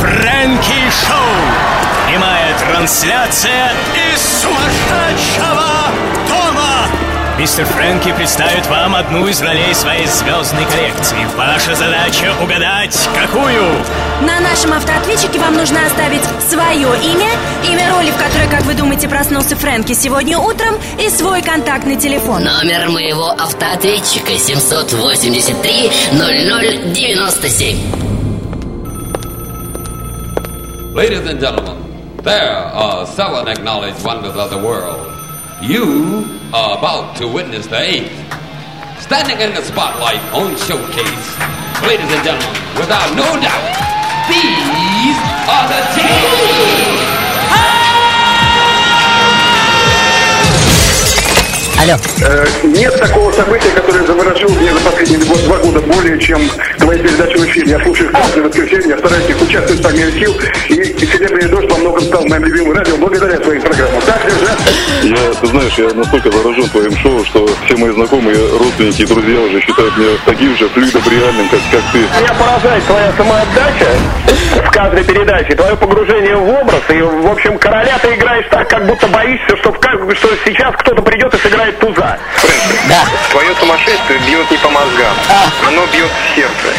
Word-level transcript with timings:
Фрэнки 0.00 0.80
Шоу. 0.90 2.08
Прямая 2.08 2.58
трансляция 2.58 3.70
из 4.14 4.40
сумасшедшего 4.40 5.66
дома. 6.26 6.86
Мистер 7.38 7.66
Фрэнки 7.66 8.10
представит 8.12 8.66
вам 8.68 8.94
одну 8.94 9.26
из 9.26 9.42
ролей 9.42 9.74
своей 9.74 10.06
звездной 10.06 10.64
коллекции. 10.64 11.18
Ваша 11.36 11.74
задача 11.74 12.32
угадать, 12.42 12.98
какую? 13.14 13.62
На 14.22 14.40
нашем 14.40 14.72
автоответчике 14.72 15.38
вам 15.38 15.54
нужно 15.54 15.84
оставить 15.84 16.22
свое 16.48 16.88
имя, 17.04 17.28
имя 17.70 17.92
роли, 17.94 18.10
в 18.10 18.16
которой, 18.16 18.48
как 18.48 18.62
вы 18.62 18.72
думаете, 18.72 19.06
проснулся 19.06 19.54
Фрэнки 19.54 19.92
сегодня 19.92 20.38
утром, 20.38 20.76
и 20.98 21.10
свой 21.10 21.42
контактный 21.42 21.96
телефон. 21.96 22.44
Номер 22.44 22.88
моего 22.88 23.32
автоответчика 23.32 24.38
783 24.38 25.90
0097. 26.12 28.09
Ladies 30.92 31.20
and 31.20 31.38
gentlemen, 31.38 32.16
there 32.24 32.50
uh, 32.50 32.72
are 32.72 33.06
seven 33.06 33.46
acknowledged 33.46 34.04
wonders 34.04 34.34
of 34.34 34.50
the 34.50 34.58
world. 34.58 35.06
You 35.62 36.26
are 36.52 36.76
about 36.78 37.16
to 37.18 37.28
witness 37.28 37.68
the 37.68 37.78
eighth. 37.78 38.10
Standing 39.00 39.38
in 39.40 39.54
the 39.54 39.62
spotlight 39.62 40.20
on 40.34 40.56
showcase. 40.56 41.38
Ladies 41.86 42.10
and 42.10 42.24
gentlemen, 42.24 42.74
without 42.74 43.14
no 43.14 43.22
doubt, 43.38 43.70
these 44.26 45.16
are 45.46 45.68
the 45.70 45.80
teams. 45.94 47.09
Алло, 51.80 51.96
Э, 52.22 52.46
Нет 52.62 52.94
такого 52.98 53.32
события, 53.32 53.70
которое 53.70 54.04
заморожило 54.04 54.50
мне 54.50 54.72
за 54.72 54.80
последние 54.80 55.18
два, 55.20 55.34
два 55.36 55.56
года 55.58 55.80
более, 55.80 56.18
чем 56.20 56.40
твои 56.78 56.98
передачи 56.98 57.36
в 57.38 57.46
эфире. 57.46 57.70
Я 57.70 57.80
слушаю 57.80 58.10
их 58.10 58.16
каждое 58.16 58.42
воскресенье, 58.42 58.88
я 58.90 58.98
стараюсь 58.98 59.28
их 59.30 59.40
участвовать 59.40 59.82
по 59.82 59.88
мере 59.88 60.12
сил, 60.12 60.34
и, 60.68 60.74
и 60.74 61.06
«Серебряный 61.06 61.48
дождь» 61.48 61.70
во 61.70 61.78
многом 61.78 62.02
стал 62.02 62.26
моим 62.26 62.44
любимым 62.44 62.72
радио 62.76 62.96
благодаря 62.98 63.42
своим 63.42 63.62
программам. 63.62 64.02
Так 64.02 64.20
держать? 64.26 64.58
Я, 65.02 65.34
ты 65.40 65.46
знаешь, 65.46 65.72
я 65.78 65.94
настолько 65.94 66.30
заражен 66.30 66.68
твоим 66.68 66.96
шоу, 66.98 67.24
что 67.24 67.48
все 67.64 67.76
мои 67.76 67.92
знакомые, 67.92 68.36
родственники 68.58 69.02
и 69.02 69.06
друзья 69.06 69.40
уже 69.40 69.60
считают 69.62 69.96
меня 69.96 70.10
таким 70.26 70.56
же 70.56 70.68
флюидобриальным, 70.68 71.48
как, 71.48 71.60
как 71.72 71.82
ты. 71.92 71.98
Меня 71.98 72.34
поражает 72.34 72.84
твоя 72.84 73.12
самоотдача 73.16 73.88
в 74.66 74.70
каждой 74.70 75.04
передаче, 75.04 75.54
твое 75.54 75.76
погружение 75.76 76.36
в 76.36 76.48
образ, 76.48 76.82
и, 76.90 77.00
в 77.00 77.26
общем, 77.26 77.58
короля 77.58 77.98
ты 78.02 78.14
играешь 78.14 78.46
так, 78.50 78.68
как 78.68 78.86
будто 78.86 79.06
боишься, 79.06 79.56
что, 79.56 79.72
в 79.72 80.14
что 80.14 80.28
сейчас 80.44 80.74
кто-то 80.76 81.02
придет 81.02 81.32
и 81.32 81.38
сыграет 81.38 81.69
туза. 81.72 82.18
да, 82.88 83.04
Твое 83.30 83.54
сумасшествие 83.58 84.18
бьет 84.26 84.50
не 84.50 84.56
по 84.58 84.68
мозгам, 84.68 85.14
оно 85.66 85.86
бьет 85.86 86.08
в 86.10 86.34
сердце. 86.34 86.76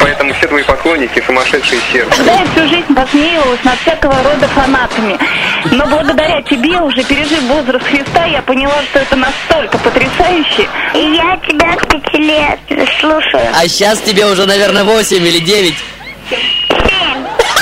Поэтому 0.00 0.32
все 0.34 0.46
твои 0.48 0.62
поклонники 0.62 1.22
сумасшедшие 1.26 1.80
сердце. 1.92 2.22
Да, 2.24 2.32
я 2.32 2.46
всю 2.46 2.68
жизнь 2.68 2.94
посмеивалась 2.94 3.62
над 3.64 3.78
всякого 3.80 4.14
рода 4.22 4.48
фанатами. 4.48 5.18
Но 5.72 5.86
благодаря 5.86 6.40
тебе, 6.42 6.78
уже 6.80 7.02
пережив 7.04 7.42
возраст 7.42 7.84
Христа, 7.84 8.24
я 8.26 8.42
поняла, 8.42 8.82
что 8.90 9.00
это 9.00 9.16
настолько 9.16 9.78
потрясающе. 9.78 10.68
И 10.94 10.98
я 10.98 11.38
тебя 11.46 11.72
с 11.74 11.86
пяти 11.86 12.18
лет 12.18 12.58
слушаю. 13.00 13.48
а 13.54 13.68
сейчас 13.68 14.00
тебе 14.00 14.26
уже, 14.26 14.46
наверное, 14.46 14.84
8 14.84 15.16
или 15.16 15.38
9. 15.38 15.74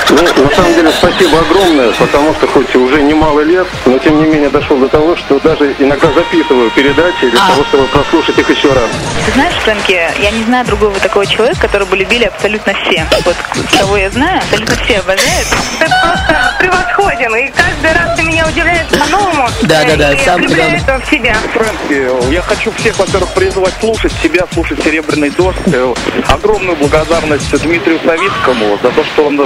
Ну, 0.09 0.43
на 0.43 0.49
самом 0.55 0.73
деле, 0.73 0.89
спасибо 0.91 1.39
огромное, 1.39 1.91
потому 1.91 2.33
что 2.33 2.47
хоть 2.47 2.73
и 2.73 2.77
уже 2.77 3.01
немало 3.01 3.41
лет, 3.41 3.67
но 3.85 3.97
тем 3.99 4.17
не 4.19 4.25
менее 4.25 4.49
дошел 4.49 4.75
до 4.77 4.87
того, 4.87 5.15
что 5.15 5.39
даже 5.39 5.75
иногда 5.77 6.11
записываю 6.11 6.69
передачи 6.71 7.29
для 7.29 7.39
А. 7.39 7.49
того, 7.51 7.63
чтобы 7.65 7.83
прослушать 7.85 8.37
их 8.39 8.49
еще 8.49 8.69
раз. 8.73 8.89
Ты 9.27 9.31
знаешь, 9.33 9.53
Фрэнки, 9.63 9.91
я 10.19 10.31
не 10.31 10.43
знаю 10.45 10.65
другого 10.65 10.99
такого 10.99 11.27
человека, 11.27 11.61
которого 11.61 11.89
бы 11.89 11.97
любили 11.97 12.23
абсолютно 12.25 12.73
все. 12.73 13.05
Вот 13.23 13.35
кого 13.77 13.97
я 13.97 14.09
знаю, 14.09 14.39
абсолютно 14.39 14.75
все 14.83 14.97
обожают. 14.99 15.47
Ты 15.79 15.85
просто 15.85 16.53
превосходен, 16.59 17.35
и 17.35 17.51
каждый 17.51 17.93
раз 17.99 18.17
ты 18.17 18.23
меня 18.23 18.47
удивляешь 18.47 18.87
по-новому. 18.87 19.47
Да-да-да, 19.61 20.13
И 20.13 20.25
сам 20.25 20.37
влюбляешь 20.41 20.81
главное. 20.85 21.05
в 21.05 21.09
себя. 21.09 21.35
Фрэнки, 21.53 22.31
я 22.33 22.41
хочу 22.41 22.71
всех, 22.71 22.97
во-первых, 22.97 23.29
призвать 23.33 23.73
слушать 23.79 24.11
себя, 24.23 24.45
слушать 24.53 24.81
«Серебряный 24.83 25.29
дождь». 25.29 25.57
Э, 25.67 25.93
Огромную 26.27 26.75
благодарность 26.77 27.51
Дмитрию 27.61 27.99
Савицкому 28.03 28.79
за 28.81 28.89
то, 28.89 29.03
что 29.03 29.25
он 29.27 29.37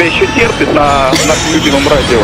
тебя 0.00 0.06
еще 0.06 0.26
терпит 0.28 0.72
на 0.72 1.12
нашем 1.26 1.52
любимом 1.52 1.86
радио. 1.88 2.22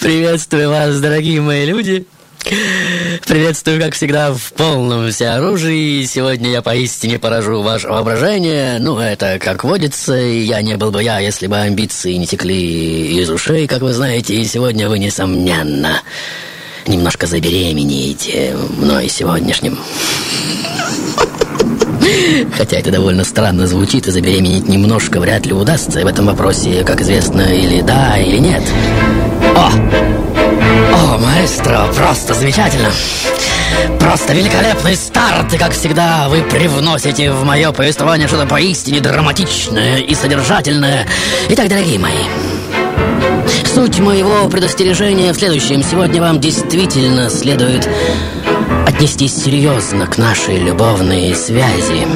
Приветствую 0.00 0.68
вас, 0.68 1.00
дорогие 1.00 1.40
мои 1.40 1.64
люди. 1.64 2.06
Приветствую, 3.26 3.80
как 3.80 3.94
всегда, 3.94 4.32
в 4.32 4.52
полном 4.52 5.10
всеоружии. 5.10 6.04
Сегодня 6.04 6.50
я 6.50 6.62
поистине 6.62 7.18
поражу 7.18 7.62
ваше 7.62 7.88
воображение. 7.88 8.78
Ну, 8.80 8.98
это 8.98 9.38
как 9.38 9.64
водится. 9.64 10.14
Я 10.14 10.60
не 10.60 10.76
был 10.76 10.90
бы 10.90 11.02
я, 11.02 11.18
если 11.18 11.46
бы 11.46 11.56
амбиции 11.56 12.14
не 12.14 12.26
текли 12.26 13.20
из 13.20 13.30
ушей, 13.30 13.66
как 13.66 13.80
вы 13.80 13.92
знаете. 13.92 14.34
И 14.34 14.44
сегодня 14.44 14.88
вы, 14.88 14.98
несомненно, 14.98 16.02
немножко 16.86 17.26
забеременеете 17.26 18.54
мной 18.76 19.08
сегодняшним. 19.08 19.78
Хотя 22.56 22.78
это 22.78 22.90
довольно 22.90 23.24
странно 23.24 23.66
звучит, 23.66 24.06
и 24.06 24.10
забеременеть 24.10 24.68
немножко 24.68 25.20
вряд 25.20 25.46
ли 25.46 25.52
удастся. 25.52 26.00
В 26.00 26.06
этом 26.06 26.26
вопросе, 26.26 26.84
как 26.84 27.00
известно, 27.00 27.40
или 27.40 27.80
да, 27.80 28.18
или 28.18 28.38
нет. 28.38 28.62
О! 29.56 30.37
Маэстро, 31.18 31.86
просто 31.94 32.34
замечательно. 32.34 32.90
Просто 33.98 34.32
великолепный 34.32 34.96
старт, 34.96 35.52
и 35.52 35.58
как 35.58 35.72
всегда 35.72 36.28
вы 36.28 36.42
привносите 36.42 37.32
в 37.32 37.44
мое 37.44 37.72
повествование 37.72 38.28
что-то 38.28 38.46
поистине 38.46 39.00
драматичное 39.00 39.98
и 39.98 40.14
содержательное. 40.14 41.06
Итак, 41.50 41.68
дорогие 41.68 41.98
мои, 41.98 42.24
суть 43.64 43.98
моего 43.98 44.48
предостережения 44.48 45.32
в 45.32 45.36
следующем. 45.36 45.82
Сегодня 45.82 46.20
вам 46.20 46.40
действительно 46.40 47.28
следует 47.30 47.88
отнестись 48.86 49.44
серьезно 49.44 50.06
к 50.06 50.18
нашей 50.18 50.58
любовной 50.58 51.34
связи. 51.34 52.06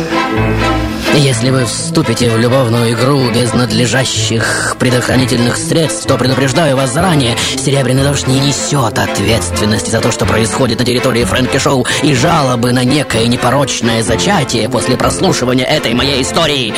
Если 1.15 1.51
вы 1.51 1.67
вступите 1.67 2.31
в 2.31 2.39
любовную 2.39 2.93
игру 2.93 3.31
без 3.31 3.53
надлежащих 3.53 4.77
предохранительных 4.79 5.57
средств, 5.57 6.07
то 6.07 6.17
предупреждаю 6.17 6.77
вас 6.77 6.93
заранее, 6.93 7.37
Серебряный 7.59 8.03
дождь 8.03 8.27
не 8.27 8.41
несет 8.41 8.99
ответственности 8.99 9.91
за 9.91 10.01
то, 10.01 10.11
что 10.11 10.25
происходит 10.25 10.79
на 10.79 10.85
территории 10.85 11.25
Фрэнки 11.25 11.59
Шоу, 11.59 11.87
и 12.03 12.15
жалобы 12.15 12.73
на 12.73 12.85
некое 12.85 13.27
непорочное 13.27 14.03
зачатие 14.03 14.69
после 14.71 14.97
прослушивания 14.97 15.67
этой 15.67 15.93
моей 15.93 16.23
истории 16.23 16.75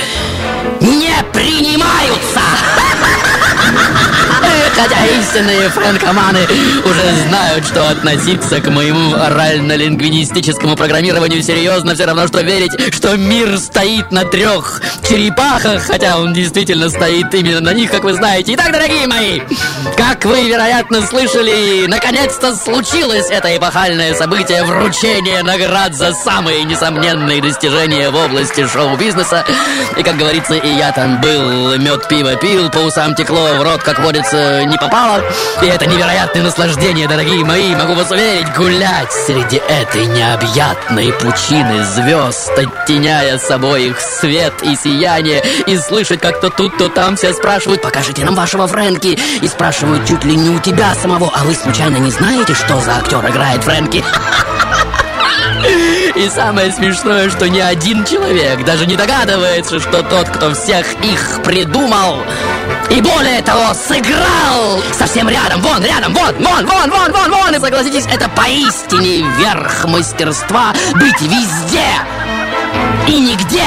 не 0.80 1.14
принимаются! 1.32 2.40
Хотя 4.76 5.06
истинные 5.06 5.68
фрэнкоманы 5.68 6.46
уже 6.84 7.28
знают, 7.28 7.64
что 7.64 7.88
относиться 7.88 8.60
к 8.60 8.68
моему 8.70 9.14
орально-лингвинистическому 9.14 10.76
программированию 10.76 11.42
серьезно 11.42 11.94
все 11.94 12.06
равно, 12.06 12.26
что 12.26 12.40
верить, 12.40 12.72
что 12.94 13.16
мир 13.16 13.56
стоит 13.58 14.10
на 14.10 14.24
трех 14.24 14.82
черепахах, 15.08 15.82
хотя 15.82 16.18
он 16.18 16.32
действительно 16.32 16.90
стоит 16.90 17.32
именно 17.34 17.60
на 17.60 17.72
них, 17.72 17.90
как 17.90 18.02
вы 18.02 18.14
знаете. 18.14 18.54
Итак, 18.54 18.72
дорогие 18.72 19.06
мои, 19.06 19.40
как 19.96 20.24
вы, 20.24 20.48
вероятно, 20.48 21.02
слышали, 21.02 21.86
наконец-то 21.86 22.56
случилось 22.56 23.26
это 23.30 23.56
эпохальное 23.56 24.14
событие 24.14 24.64
вручение 24.64 25.42
наград 25.42 25.94
за 25.94 26.12
самые 26.12 26.64
несомненные 26.64 27.40
достижения 27.40 28.10
в 28.10 28.16
области 28.16 28.66
шоу-бизнеса. 28.66 29.44
И, 29.96 30.02
как 30.02 30.16
говорится, 30.16 30.54
и 30.54 30.68
я 30.68 30.90
там 30.92 31.20
был, 31.20 31.76
мед 31.78 32.08
пиво 32.08 32.34
пил, 32.36 32.70
по 32.70 32.78
усам 32.78 33.14
текло, 33.14 33.54
в 33.54 33.62
рот, 33.62 33.82
как 33.82 34.00
водится, 34.00 34.63
не 34.66 34.76
попало. 34.76 35.22
И 35.62 35.66
это 35.66 35.86
невероятное 35.86 36.42
наслаждение, 36.42 37.08
дорогие 37.08 37.44
мои, 37.44 37.74
могу 37.74 37.94
вас 37.94 38.10
уверить, 38.10 38.52
гулять 38.54 39.12
среди 39.12 39.56
этой 39.56 40.06
необъятной 40.06 41.12
пучины 41.12 41.84
звезд, 41.84 42.50
оттеняя 42.56 43.38
собой 43.38 43.88
их 43.88 44.00
свет 44.00 44.54
и 44.62 44.76
сияние, 44.76 45.42
и 45.66 45.76
слышать, 45.78 46.20
как 46.20 46.40
то 46.40 46.50
тут, 46.50 46.76
то 46.78 46.88
там 46.88 47.16
все 47.16 47.32
спрашивают, 47.32 47.82
покажите 47.82 48.24
нам 48.24 48.34
вашего 48.34 48.66
Фрэнки, 48.66 49.18
и 49.42 49.48
спрашивают 49.48 50.06
чуть 50.06 50.24
ли 50.24 50.36
не 50.36 50.50
у 50.50 50.58
тебя 50.60 50.94
самого, 50.94 51.30
а 51.34 51.44
вы 51.44 51.54
случайно 51.54 51.96
не 51.96 52.10
знаете, 52.10 52.54
что 52.54 52.80
за 52.80 52.96
актер 52.96 53.24
играет 53.28 53.62
Фрэнки? 53.64 54.04
И 56.14 56.28
самое 56.28 56.70
смешное, 56.72 57.28
что 57.30 57.48
ни 57.48 57.58
один 57.58 58.04
человек 58.04 58.64
даже 58.64 58.86
не 58.86 58.96
догадывается, 58.96 59.80
что 59.80 60.02
тот, 60.02 60.28
кто 60.28 60.54
всех 60.54 60.86
их 61.02 61.42
придумал, 61.42 62.22
и 62.90 63.00
более 63.00 63.42
того, 63.42 63.74
сыграл 63.74 64.82
совсем 64.92 65.28
рядом, 65.28 65.60
вон, 65.60 65.82
рядом, 65.84 66.14
вон, 66.14 66.34
вон, 66.38 66.66
вон, 66.66 66.90
вон, 66.90 67.12
вон, 67.12 67.30
вон. 67.30 67.54
И 67.54 67.58
согласитесь, 67.58 68.06
это 68.06 68.28
поистине 68.30 69.22
верх 69.38 69.84
мастерства 69.86 70.72
быть 70.94 71.20
везде 71.20 71.86
и 73.06 73.20
нигде. 73.20 73.64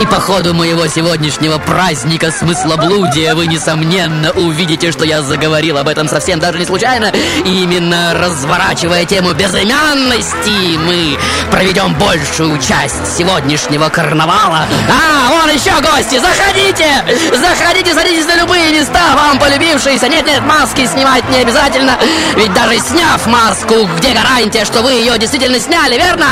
И 0.00 0.06
по 0.06 0.18
ходу 0.18 0.54
моего 0.54 0.86
сегодняшнего 0.86 1.58
праздника 1.58 2.30
смыслоблудия 2.30 3.34
вы, 3.34 3.46
несомненно, 3.46 4.30
увидите, 4.30 4.92
что 4.92 5.04
я 5.04 5.20
заговорил 5.20 5.76
об 5.76 5.88
этом 5.88 6.08
совсем 6.08 6.40
даже 6.40 6.58
не 6.58 6.64
случайно. 6.64 7.12
И 7.44 7.64
именно 7.64 8.14
разворачивая 8.14 9.04
тему 9.04 9.34
безымянности, 9.34 10.78
мы 10.78 11.18
проведем 11.50 11.94
большую 11.96 12.58
часть 12.58 13.14
сегодняшнего 13.14 13.90
карнавала. 13.90 14.64
А, 14.88 15.28
вон 15.32 15.50
еще 15.50 15.72
гости, 15.82 16.18
заходите! 16.18 16.88
Заходите, 17.36 17.92
садитесь 17.92 18.26
на 18.26 18.36
любые 18.36 18.72
места, 18.72 19.14
вам 19.14 19.38
полюбившиеся. 19.38 20.08
Нет, 20.08 20.26
нет, 20.26 20.40
маски 20.46 20.86
снимать 20.86 21.28
не 21.28 21.42
обязательно. 21.42 21.98
Ведь 22.36 22.54
даже 22.54 22.78
сняв 22.78 23.26
маску, 23.26 23.86
где 23.98 24.14
гарантия, 24.14 24.64
что 24.64 24.80
вы 24.80 24.92
ее 24.92 25.18
действительно 25.18 25.60
сняли, 25.60 25.98
верно? 25.98 26.28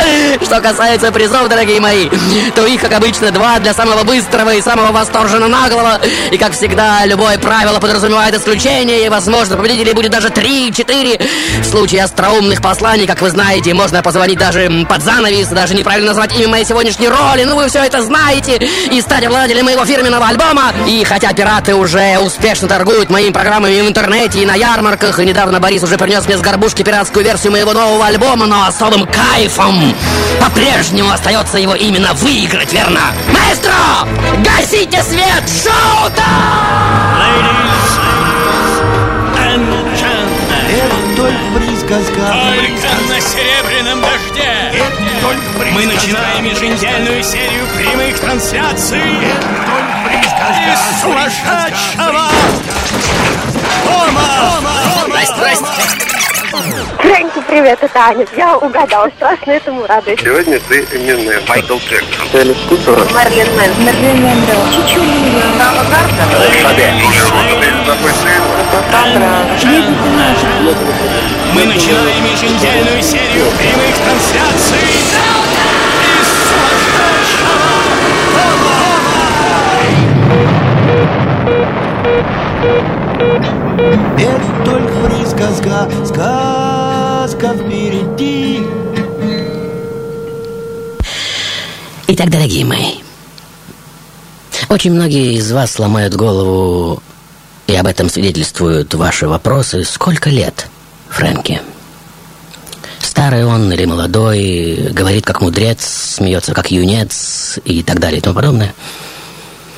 Что 0.44 0.60
касается 0.60 1.12
призов, 1.12 1.48
дорогие 1.48 1.80
мои, 1.80 2.08
то 2.54 2.66
их, 2.66 2.89
как 2.90 2.98
обычно, 2.98 3.30
два 3.30 3.58
для 3.60 3.72
самого 3.72 4.02
быстрого 4.02 4.54
и 4.54 4.60
самого 4.60 4.90
восторженно 4.90 5.46
наглого. 5.46 6.00
И, 6.32 6.38
как 6.38 6.52
всегда, 6.52 7.04
любое 7.06 7.38
правило 7.38 7.78
подразумевает 7.78 8.34
исключение, 8.34 9.06
и, 9.06 9.08
возможно, 9.08 9.56
победителей 9.56 9.92
будет 9.92 10.10
даже 10.10 10.30
три-четыре. 10.30 11.20
В 11.62 11.64
случае 11.64 12.02
остроумных 12.02 12.60
посланий, 12.60 13.06
как 13.06 13.20
вы 13.20 13.30
знаете, 13.30 13.74
можно 13.74 14.02
позвонить 14.02 14.38
даже 14.38 14.86
под 14.88 15.02
занавес, 15.02 15.48
даже 15.48 15.74
неправильно 15.74 16.08
назвать 16.08 16.36
имя 16.36 16.48
моей 16.48 16.64
сегодняшней 16.64 17.08
роли. 17.08 17.44
Ну, 17.44 17.54
вы 17.54 17.68
все 17.68 17.84
это 17.84 18.02
знаете. 18.02 18.56
И 18.90 19.00
стать 19.00 19.24
обладателем 19.24 19.66
моего 19.66 19.84
фирменного 19.84 20.26
альбома. 20.26 20.72
И 20.88 21.04
хотя 21.04 21.32
пираты 21.32 21.76
уже 21.76 22.18
успешно 22.18 22.66
торгуют 22.66 23.08
моими 23.08 23.30
программами 23.30 23.80
в 23.80 23.88
интернете 23.88 24.42
и 24.42 24.46
на 24.46 24.54
ярмарках, 24.54 25.20
и 25.20 25.24
недавно 25.24 25.60
Борис 25.60 25.82
уже 25.84 25.96
принес 25.96 26.26
мне 26.26 26.36
с 26.36 26.40
горбушки 26.40 26.82
пиратскую 26.82 27.24
версию 27.24 27.52
моего 27.52 27.72
нового 27.72 28.06
альбома, 28.06 28.46
но 28.46 28.66
особым 28.66 29.06
кайфом 29.06 29.94
по-прежнему 30.40 31.10
остается 31.12 31.58
его 31.58 31.74
именно 31.74 32.14
выиграть, 32.14 32.72
верно? 32.80 33.12
Маэстро! 33.32 34.08
Гасите 34.38 35.02
свет! 35.02 35.44
Это 40.70 40.96
только 41.16 41.44
присказка. 41.56 42.22
Только 42.54 42.90
на 43.08 43.20
серебряном 43.20 44.00
дожде 44.00 44.72
мы 45.74 45.86
начинаем 45.86 46.44
еженедельную 46.44 47.22
серию 47.22 47.66
прямых 47.76 48.18
трансляций 48.18 49.02
из 50.72 51.00
сумасшедшего 51.00 52.28
дома. 53.84 54.22
Здрасте, 55.06 55.34
здрасте. 55.34 56.19
Фрэнки, 56.50 57.40
привет, 57.46 57.78
это 57.80 58.00
Аня. 58.00 58.26
Я 58.36 58.58
угадала, 58.58 59.08
страшно 59.16 59.52
этому 59.52 59.86
радуюсь. 59.86 60.18
Сегодня 60.20 60.58
ты 60.68 60.80
именная 60.92 61.40
Майкл 61.48 61.76
Джексон. 61.76 62.26
Мерлин 62.32 63.56
Мэн. 63.56 63.70
Мерлин 63.84 64.22
Монро. 64.22 64.56
Чичулина. 64.72 65.44
Мама 65.56 65.84
Мы 71.54 71.64
начинаем 71.66 72.24
еженедельную 72.24 73.02
серию 73.02 73.46
прямых 73.56 73.96
трансляций 74.04 75.39
Это 82.60 84.42
только 84.66 84.92
присказка, 85.08 85.88
сказка 86.04 87.54
впереди. 87.54 88.60
Итак, 92.08 92.28
дорогие 92.28 92.66
мои, 92.66 92.96
очень 94.68 94.92
многие 94.92 95.36
из 95.36 95.50
вас 95.52 95.78
ломают 95.78 96.14
голову, 96.14 97.02
и 97.66 97.74
об 97.74 97.86
этом 97.86 98.10
свидетельствуют 98.10 98.92
ваши 98.92 99.26
вопросы. 99.26 99.82
Сколько 99.84 100.28
лет, 100.28 100.68
Фрэнки? 101.08 101.62
Старый 103.00 103.46
он 103.46 103.72
или 103.72 103.86
молодой, 103.86 104.90
говорит 104.90 105.24
как 105.24 105.40
мудрец, 105.40 105.82
смеется 106.16 106.52
как 106.52 106.70
юнец 106.70 107.58
и 107.64 107.82
так 107.82 108.00
далее 108.00 108.18
и 108.18 108.20
тому 108.20 108.36
подобное. 108.36 108.74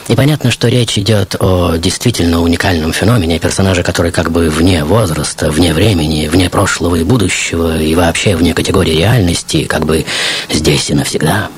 И 0.09 0.17
понятно, 0.17 0.51
что 0.51 0.69
речь 0.69 0.99
идет 0.99 1.37
о 1.39 1.77
действительно 1.77 2.41
уникальном 2.41 2.93
феномене, 2.93 3.39
персонаже, 3.39 3.83
который 3.83 4.11
как 4.11 4.31
бы 4.31 4.51
вне 4.51 4.85
возраста, 4.85 5.51
вне 5.51 5.73
времени, 5.73 6.29
вне 6.29 6.51
прошлого 6.51 6.97
и 6.97 7.05
будущего, 7.05 7.81
и 7.81 7.95
вообще 7.95 8.37
вне 8.37 8.53
категории 8.53 8.97
реальности, 8.97 9.65
как 9.65 9.87
бы 9.87 10.05
здесь 10.51 10.91
и 10.91 10.95
навсегда. 10.95 11.49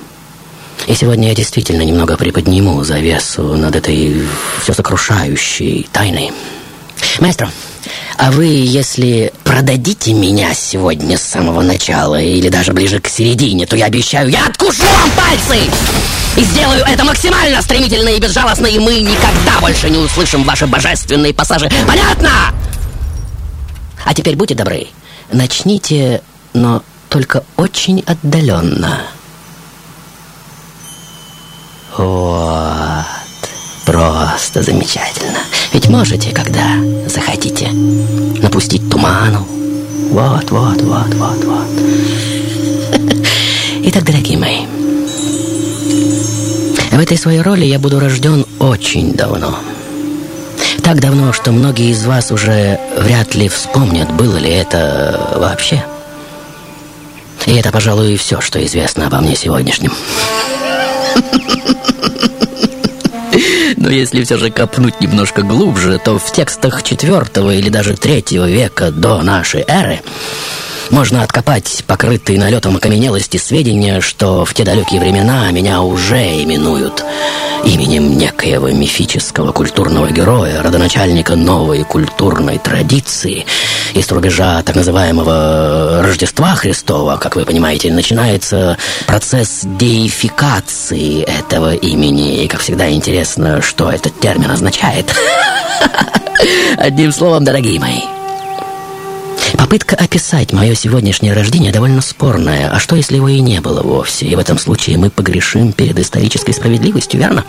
И 0.86 0.94
сегодня 0.94 1.28
я 1.28 1.34
действительно 1.34 1.82
немного 1.82 2.16
приподниму 2.16 2.84
завесу 2.84 3.56
над 3.56 3.74
этой 3.74 4.22
все 4.62 4.74
сокрушающей 4.74 5.88
тайной. 5.90 6.30
Маэстро, 7.20 7.50
а 8.16 8.30
вы, 8.30 8.46
если 8.46 9.32
продадите 9.44 10.12
меня 10.12 10.54
сегодня 10.54 11.18
с 11.18 11.22
самого 11.22 11.62
начала 11.62 12.20
или 12.20 12.48
даже 12.48 12.72
ближе 12.72 13.00
к 13.00 13.08
середине, 13.08 13.66
то 13.66 13.76
я 13.76 13.86
обещаю, 13.86 14.28
я 14.28 14.46
откушу 14.46 14.82
вам 14.82 15.10
пальцы! 15.12 15.70
И 16.36 16.42
сделаю 16.42 16.84
это 16.84 17.04
максимально 17.04 17.62
стремительно 17.62 18.08
и 18.08 18.20
безжалостно, 18.20 18.66
и 18.66 18.78
мы 18.78 19.00
никогда 19.00 19.60
больше 19.60 19.88
не 19.88 19.98
услышим 19.98 20.42
ваши 20.44 20.66
божественные 20.66 21.32
пассажи. 21.32 21.70
Понятно? 21.86 22.30
А 24.04 24.14
теперь 24.14 24.36
будьте 24.36 24.54
добры, 24.54 24.88
начните, 25.32 26.22
но 26.52 26.82
только 27.08 27.44
очень 27.56 28.02
отдаленно. 28.06 29.02
Вот. 31.96 33.04
Просто 33.84 34.62
замечательно. 34.62 35.40
Ведь 35.72 35.88
можете, 35.88 36.30
когда 36.30 36.76
захотите, 37.06 37.70
напустить 38.40 38.88
туману. 38.90 39.46
Вот, 40.10 40.50
вот, 40.50 40.80
вот, 40.80 41.14
вот, 41.14 41.44
вот. 41.44 41.68
Итак, 43.82 44.04
дорогие 44.04 44.38
мои, 44.38 44.66
в 46.90 46.98
этой 46.98 47.18
своей 47.18 47.42
роли 47.42 47.66
я 47.66 47.78
буду 47.78 48.00
рожден 48.00 48.46
очень 48.58 49.12
давно. 49.12 49.58
Так 50.82 51.00
давно, 51.00 51.32
что 51.32 51.52
многие 51.52 51.90
из 51.90 52.04
вас 52.06 52.30
уже 52.30 52.78
вряд 52.96 53.34
ли 53.34 53.48
вспомнят, 53.48 54.10
было 54.12 54.36
ли 54.36 54.50
это 54.50 55.34
вообще. 55.36 55.84
И 57.46 57.54
это, 57.54 57.70
пожалуй, 57.70 58.16
все, 58.16 58.40
что 58.40 58.64
известно 58.64 59.08
обо 59.08 59.18
мне 59.18 59.36
сегодняшнем. 59.36 59.92
Но 63.84 63.90
если 63.90 64.24
все 64.24 64.38
же 64.38 64.50
копнуть 64.50 65.02
немножко 65.02 65.42
глубже, 65.42 66.00
то 66.02 66.18
в 66.18 66.32
текстах 66.32 66.82
четвертого 66.82 67.54
или 67.54 67.68
даже 67.68 67.94
третьего 67.94 68.48
века 68.48 68.90
до 68.90 69.20
нашей 69.20 69.62
эры 69.68 70.00
можно 70.90 71.22
откопать 71.22 71.84
покрытые 71.86 72.38
налетом 72.38 72.76
окаменелости 72.76 73.36
сведения, 73.36 74.00
что 74.00 74.44
в 74.44 74.54
те 74.54 74.64
далекие 74.64 75.00
времена 75.00 75.50
меня 75.50 75.82
уже 75.82 76.42
именуют 76.42 77.04
именем 77.64 78.16
некоего 78.16 78.68
мифического 78.68 79.52
культурного 79.52 80.10
героя, 80.10 80.62
родоначальника 80.62 81.34
новой 81.36 81.84
культурной 81.84 82.58
традиции. 82.58 83.46
И 83.94 84.02
с 84.02 84.10
рубежа 84.12 84.62
так 84.62 84.76
называемого 84.76 86.02
Рождества 86.02 86.54
Христова, 86.54 87.16
как 87.16 87.36
вы 87.36 87.44
понимаете, 87.44 87.92
начинается 87.92 88.76
процесс 89.06 89.60
деификации 89.64 91.22
этого 91.22 91.74
имени. 91.74 92.44
И, 92.44 92.48
как 92.48 92.60
всегда, 92.60 92.90
интересно, 92.90 93.62
что 93.62 93.90
этот 93.90 94.18
термин 94.20 94.50
означает. 94.50 95.14
Одним 96.76 97.12
словом, 97.12 97.44
дорогие 97.44 97.80
мои, 97.80 98.00
Попытка 99.56 99.96
описать 99.96 100.52
мое 100.52 100.74
сегодняшнее 100.74 101.32
рождение 101.32 101.72
довольно 101.72 102.00
спорная. 102.00 102.70
А 102.70 102.78
что, 102.78 102.96
если 102.96 103.16
его 103.16 103.28
и 103.28 103.40
не 103.40 103.60
было 103.60 103.82
вовсе? 103.82 104.26
И 104.26 104.34
в 104.34 104.38
этом 104.38 104.58
случае 104.58 104.98
мы 104.98 105.10
погрешим 105.10 105.72
перед 105.72 105.98
исторической 105.98 106.52
справедливостью, 106.52 107.20
верно? 107.20 107.44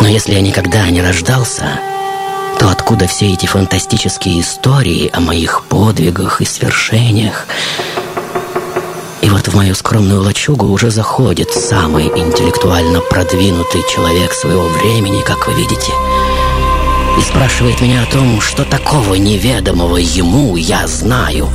Но 0.00 0.08
если 0.08 0.32
я 0.32 0.40
никогда 0.40 0.88
не 0.88 1.02
рождался, 1.02 1.80
то 2.58 2.68
откуда 2.68 3.06
все 3.06 3.32
эти 3.32 3.46
фантастические 3.46 4.40
истории 4.40 5.10
о 5.12 5.20
моих 5.20 5.64
подвигах 5.68 6.40
и 6.40 6.44
свершениях? 6.44 7.46
И 9.22 9.28
вот 9.28 9.48
в 9.48 9.54
мою 9.54 9.74
скромную 9.74 10.22
лачугу 10.22 10.66
уже 10.66 10.90
заходит 10.90 11.50
самый 11.50 12.06
интеллектуально 12.06 13.00
продвинутый 13.00 13.82
человек 13.92 14.32
своего 14.32 14.66
времени, 14.68 15.22
как 15.22 15.46
вы 15.46 15.54
видите, 15.54 15.92
и 17.20 17.22
спрашивает 17.22 17.80
меня 17.82 18.02
о 18.02 18.06
том, 18.06 18.40
что 18.40 18.64
такого 18.64 19.14
неведомого 19.14 19.98
ему 19.98 20.56
я 20.56 20.86
знаю. 20.86 21.50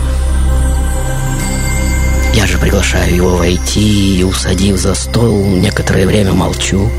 Я 2.33 2.45
же 2.45 2.57
приглашаю 2.59 3.15
его 3.15 3.37
войти 3.37 4.19
и, 4.19 4.23
усадив 4.23 4.77
за 4.77 4.93
стол, 4.93 5.45
некоторое 5.45 6.05
время 6.05 6.33
молчу. 6.33 6.89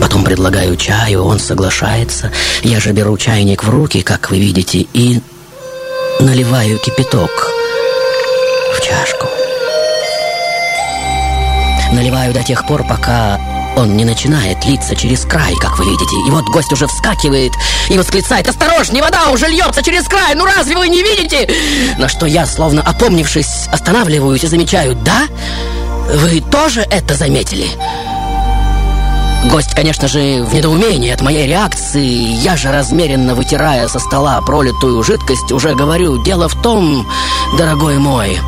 Потом 0.00 0.24
предлагаю 0.24 0.76
чаю, 0.76 1.22
он 1.22 1.38
соглашается. 1.38 2.32
Я 2.62 2.80
же 2.80 2.92
беру 2.92 3.16
чайник 3.16 3.62
в 3.62 3.70
руки, 3.70 4.02
как 4.02 4.30
вы 4.30 4.40
видите, 4.40 4.86
и 4.92 5.20
наливаю 6.18 6.78
кипяток 6.78 7.48
в 8.76 8.80
чашку. 8.80 9.28
Наливаю 11.92 12.34
до 12.34 12.42
тех 12.42 12.66
пор, 12.66 12.84
пока 12.84 13.38
он 13.76 13.96
не 13.96 14.04
начинает 14.04 14.64
литься 14.64 14.94
через 14.94 15.24
край, 15.24 15.54
как 15.56 15.78
вы 15.78 15.84
видите. 15.84 16.16
И 16.26 16.30
вот 16.30 16.44
гость 16.46 16.72
уже 16.72 16.86
вскакивает 16.86 17.52
и 17.88 17.98
восклицает 17.98 18.48
«Осторожнее, 18.48 19.02
вода 19.02 19.30
уже 19.30 19.46
льется 19.46 19.82
через 19.82 20.06
край! 20.06 20.34
Ну 20.34 20.44
разве 20.44 20.76
вы 20.76 20.88
не 20.88 21.02
видите?» 21.02 21.48
На 21.98 22.08
что 22.08 22.26
я, 22.26 22.46
словно 22.46 22.82
опомнившись, 22.82 23.68
останавливаюсь 23.72 24.44
и 24.44 24.46
замечаю 24.46 24.94
«Да? 24.94 25.26
Вы 26.14 26.40
тоже 26.40 26.82
это 26.82 27.14
заметили?» 27.14 27.68
Гость, 29.50 29.74
конечно 29.74 30.08
же, 30.08 30.42
в 30.42 30.54
недоумении 30.54 31.10
от 31.10 31.20
моей 31.20 31.46
реакции. 31.46 32.06
Я 32.42 32.56
же, 32.56 32.72
размеренно 32.72 33.34
вытирая 33.34 33.88
со 33.88 33.98
стола 33.98 34.40
пролитую 34.40 35.02
жидкость, 35.02 35.52
уже 35.52 35.74
говорю 35.74 36.22
«Дело 36.22 36.48
в 36.48 36.60
том, 36.62 37.06
дорогой 37.58 37.98
мой, 37.98 38.38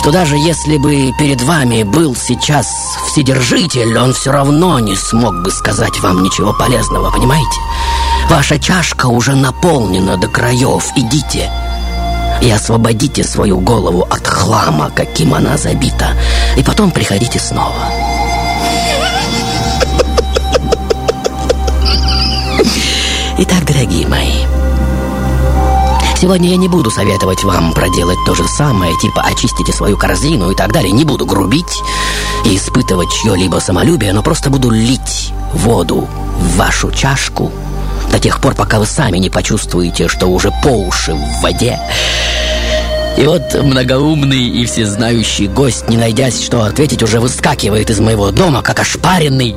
что 0.00 0.12
даже 0.12 0.34
если 0.38 0.78
бы 0.78 1.12
перед 1.18 1.42
вами 1.42 1.82
был 1.82 2.16
сейчас 2.16 2.66
Вседержитель, 3.06 3.98
он 3.98 4.14
все 4.14 4.32
равно 4.32 4.78
не 4.78 4.96
смог 4.96 5.42
бы 5.42 5.50
сказать 5.50 6.00
вам 6.00 6.22
ничего 6.22 6.54
полезного, 6.54 7.10
понимаете? 7.10 7.60
Ваша 8.30 8.58
чашка 8.58 9.06
уже 9.06 9.34
наполнена 9.34 10.16
до 10.16 10.26
краев. 10.26 10.90
Идите 10.96 11.50
и 12.40 12.50
освободите 12.50 13.22
свою 13.24 13.60
голову 13.60 14.06
от 14.10 14.26
хлама, 14.26 14.90
каким 14.90 15.34
она 15.34 15.58
забита, 15.58 16.16
и 16.56 16.62
потом 16.62 16.90
приходите 16.92 17.38
снова. 17.38 17.84
Итак, 23.36 23.66
дорогие 23.66 24.06
мои, 24.06 24.46
сегодня 26.20 26.50
я 26.50 26.56
не 26.56 26.68
буду 26.68 26.90
советовать 26.90 27.44
вам 27.44 27.72
проделать 27.72 28.18
то 28.26 28.34
же 28.34 28.46
самое, 28.46 28.94
типа 28.98 29.22
очистите 29.22 29.72
свою 29.72 29.96
корзину 29.96 30.50
и 30.50 30.54
так 30.54 30.72
далее. 30.72 30.92
Не 30.92 31.04
буду 31.04 31.24
грубить 31.24 31.82
и 32.44 32.56
испытывать 32.56 33.10
чье-либо 33.10 33.58
самолюбие, 33.58 34.12
но 34.12 34.22
просто 34.22 34.50
буду 34.50 34.70
лить 34.70 35.32
воду 35.54 36.06
в 36.38 36.56
вашу 36.56 36.90
чашку 36.90 37.50
до 38.10 38.18
тех 38.18 38.40
пор, 38.40 38.54
пока 38.54 38.78
вы 38.78 38.86
сами 38.86 39.18
не 39.18 39.30
почувствуете, 39.30 40.08
что 40.08 40.26
уже 40.26 40.52
по 40.62 40.68
уши 40.68 41.14
в 41.14 41.42
воде. 41.42 41.78
И 43.16 43.26
вот 43.26 43.54
многоумный 43.54 44.48
и 44.48 44.64
всезнающий 44.64 45.46
гость, 45.46 45.88
не 45.88 45.96
найдясь, 45.96 46.42
что 46.42 46.62
ответить, 46.62 47.02
уже 47.02 47.20
выскакивает 47.20 47.90
из 47.90 48.00
моего 48.00 48.30
дома, 48.30 48.62
как 48.62 48.80
ошпаренный. 48.80 49.56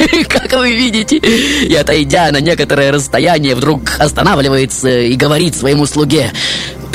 Как 0.28 0.52
вы 0.52 0.72
видите, 0.72 1.18
и 1.18 1.74
отойдя 1.74 2.30
на 2.32 2.40
некоторое 2.40 2.90
расстояние, 2.90 3.54
вдруг 3.54 3.82
останавливается 3.98 4.88
и 4.88 5.14
говорит 5.14 5.54
своему 5.54 5.86
слуге 5.86 6.32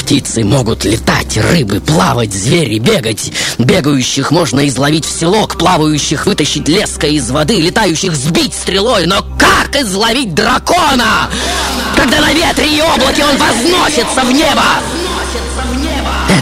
Птицы 0.08 0.46
могут 0.46 0.86
летать, 0.86 1.36
рыбы 1.36 1.82
плавать, 1.82 2.34
звери 2.34 2.80
бегать. 2.80 3.30
Бегающих 3.58 4.32
можно 4.32 4.66
изловить 4.70 5.04
в 5.04 5.12
селок, 5.12 5.58
плавающих 5.58 6.26
вытащить 6.26 6.70
леской 6.70 7.16
из 7.16 7.30
воды, 7.30 7.60
летающих 7.60 8.16
сбить 8.16 8.54
стрелой. 8.54 9.06
Но 9.06 9.22
как 9.38 9.76
изловить 9.76 10.34
дракона, 10.34 11.30
когда 11.98 12.22
на 12.22 12.32
ветре 12.32 12.78
и 12.78 12.82
облаке 12.82 13.26
он 13.26 13.36
возносится 13.36 14.22
в 14.22 14.32
небо? 14.32 14.64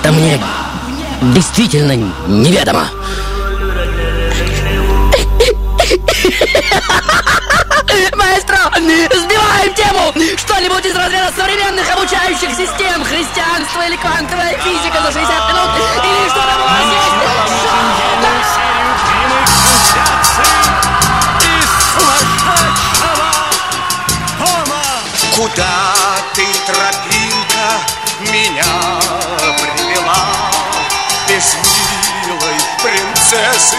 Это 0.06 0.14
мне 0.14 0.40
действительно 1.34 1.94
неведомо. 2.28 2.88
Маэстро, 8.14 8.72
сбиваем 8.76 9.74
тему! 9.74 10.14
Что-нибудь 10.38 10.86
из 10.86 10.96
разряда 10.96 11.34
современных 11.36 11.92
обучающих 11.92 12.52
систем, 12.52 13.04
христианство 13.04 13.82
или 13.88 13.96
квантовая 13.96 14.56
физика 14.60 15.02
за 15.02 15.12
60 15.12 15.16
минут, 15.16 15.70
или 16.04 16.30
что 16.30 16.42
там 16.42 16.62
у 16.62 16.66
вас 16.66 16.86
Куда 25.36 25.95
принцессы 33.56 33.78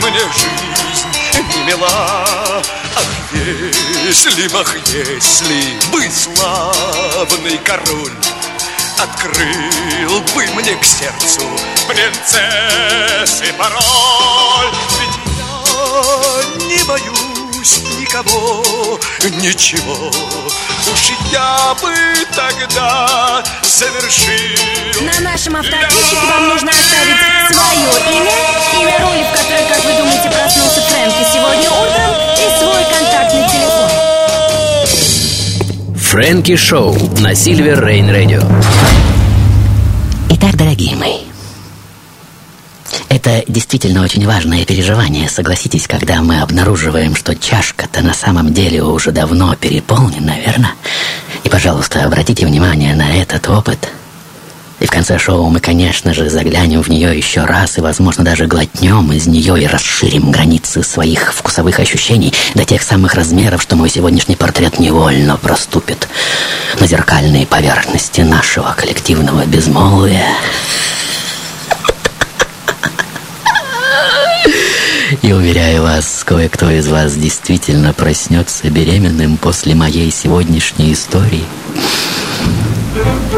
мне 0.00 0.20
жизнь 0.20 1.52
не 1.52 1.62
мила. 1.64 1.88
Ах, 2.96 3.04
если, 4.04 4.48
ах, 4.54 4.74
если 4.86 5.78
бы 5.92 6.10
славный 6.10 7.58
король 7.58 8.12
Открыл 8.98 10.20
бы 10.34 10.46
мне 10.54 10.74
к 10.74 10.84
сердцу 10.84 11.42
принцессы 11.86 13.52
пароль 13.56 14.74
Ведь 14.98 15.36
я 15.36 16.66
не 16.66 16.82
боюсь 16.84 17.27
никого, 18.08 18.98
ничего. 19.40 20.10
Уж 20.10 21.12
я 21.30 21.74
бы 21.82 21.92
тогда 22.34 23.42
совершил. 23.62 25.04
На 25.04 25.20
нашем 25.20 25.56
автоответчике 25.56 26.16
вам 26.26 26.48
нужно 26.48 26.70
оставить 26.70 27.18
свое 27.52 27.90
имя, 28.16 28.32
имя 28.80 28.98
роли, 29.00 29.24
в 29.24 29.30
которой, 29.36 29.66
как 29.68 29.84
вы 29.84 29.92
думаете, 29.98 30.30
проснулся 30.30 30.80
Фрэнки 30.82 31.24
сегодня 31.32 31.70
утром, 31.70 32.14
и 32.34 32.48
свой 32.58 32.84
контактный 32.84 33.46
телефон. 33.50 33.90
Фрэнки 35.96 36.56
Шоу 36.56 36.96
на 37.20 37.34
Сильвер 37.34 37.84
Рейн 37.84 38.10
Радио. 38.10 38.42
Итак, 40.30 40.56
дорогие 40.56 40.96
мои, 40.96 41.27
это 43.28 43.52
действительно 43.52 44.02
очень 44.02 44.26
важное 44.26 44.64
переживание, 44.64 45.28
согласитесь, 45.28 45.86
когда 45.86 46.22
мы 46.22 46.40
обнаруживаем, 46.40 47.14
что 47.14 47.36
чашка-то 47.36 48.00
на 48.00 48.14
самом 48.14 48.54
деле 48.54 48.82
уже 48.82 49.12
давно 49.12 49.54
переполнена, 49.54 50.34
верно? 50.44 50.72
И, 51.44 51.48
пожалуйста, 51.48 52.04
обратите 52.04 52.46
внимание 52.46 52.94
на 52.94 53.16
этот 53.16 53.48
опыт. 53.48 53.90
И 54.80 54.86
в 54.86 54.90
конце 54.90 55.18
шоу 55.18 55.50
мы, 55.50 55.60
конечно 55.60 56.14
же, 56.14 56.30
заглянем 56.30 56.82
в 56.82 56.88
нее 56.88 57.16
еще 57.16 57.44
раз 57.44 57.78
и, 57.78 57.80
возможно, 57.80 58.24
даже 58.24 58.46
глотнем 58.46 59.12
из 59.12 59.26
нее 59.26 59.60
и 59.60 59.66
расширим 59.66 60.30
границы 60.30 60.82
своих 60.82 61.34
вкусовых 61.34 61.80
ощущений 61.80 62.32
до 62.54 62.64
тех 62.64 62.82
самых 62.82 63.14
размеров, 63.14 63.60
что 63.60 63.76
мой 63.76 63.90
сегодняшний 63.90 64.36
портрет 64.36 64.78
невольно 64.78 65.36
проступит 65.36 66.08
на 66.78 66.86
зеркальные 66.86 67.46
поверхности 67.46 68.20
нашего 68.20 68.72
коллективного 68.78 69.44
безмолвия. 69.44 70.28
И 75.28 75.32
уверяю 75.34 75.82
вас, 75.82 76.24
кое-кто 76.24 76.70
из 76.70 76.88
вас 76.88 77.14
действительно 77.14 77.92
проснется 77.92 78.70
беременным 78.70 79.36
после 79.36 79.74
моей 79.74 80.10
сегодняшней 80.10 80.94
истории. 80.94 81.44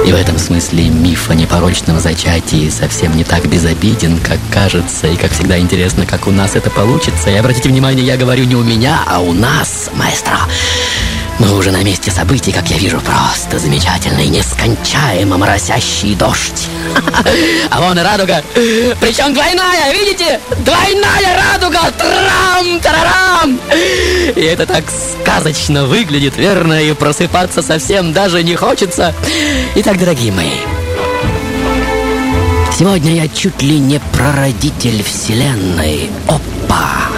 И 0.07 0.13
в 0.13 0.15
этом 0.15 0.39
смысле 0.39 0.89
миф 0.89 1.29
о 1.31 1.35
непорочном 1.35 1.99
зачатии 1.99 2.69
совсем 2.69 3.17
не 3.17 3.25
так 3.25 3.45
безобиден, 3.49 4.21
как 4.21 4.39
кажется, 4.53 5.09
и 5.09 5.17
как 5.17 5.33
всегда 5.33 5.59
интересно, 5.59 6.07
как 6.07 6.29
у 6.29 6.31
нас 6.31 6.55
это 6.55 6.71
получится. 6.71 7.29
И 7.29 7.35
обратите 7.35 7.69
внимание, 7.71 8.07
я 8.07 8.17
говорю 8.17 8.45
не 8.45 8.55
у 8.55 8.63
меня, 8.63 9.03
а 9.09 9.19
у 9.19 9.33
нас, 9.33 9.91
маэстро. 9.93 10.39
Мы 11.39 11.57
уже 11.57 11.71
на 11.71 11.83
месте 11.83 12.11
событий, 12.11 12.53
как 12.53 12.69
я 12.69 12.77
вижу, 12.77 13.01
просто 13.01 13.59
замечательный, 13.59 14.27
нескончаемо 14.27 15.39
моросящий 15.39 16.15
дождь. 16.15 16.69
А 17.71 17.81
вон 17.81 17.99
и 17.99 18.03
радуга. 18.03 18.43
Причем 19.01 19.33
двойная, 19.33 19.93
видите? 19.93 20.41
Двойная 20.59 21.37
радуга! 21.37 21.81
Трам-тарарам! 21.97 23.61
И 24.35 24.41
это 24.41 24.67
так 24.67 24.85
сказочно 24.91 25.85
выглядит, 25.87 26.37
верно? 26.37 26.83
И 26.83 26.93
просыпаться 26.93 27.63
совсем 27.63 28.13
даже 28.13 28.43
не 28.43 28.57
хочется. 28.57 29.15
Итак, 29.77 29.99
дорогие 29.99 30.33
мои, 30.33 30.57
сегодня 32.77 33.15
я 33.15 33.29
чуть 33.29 33.63
ли 33.63 33.79
не 33.79 34.01
прародитель 34.13 35.03
вселенной. 35.03 36.11
Опа! 36.27 37.10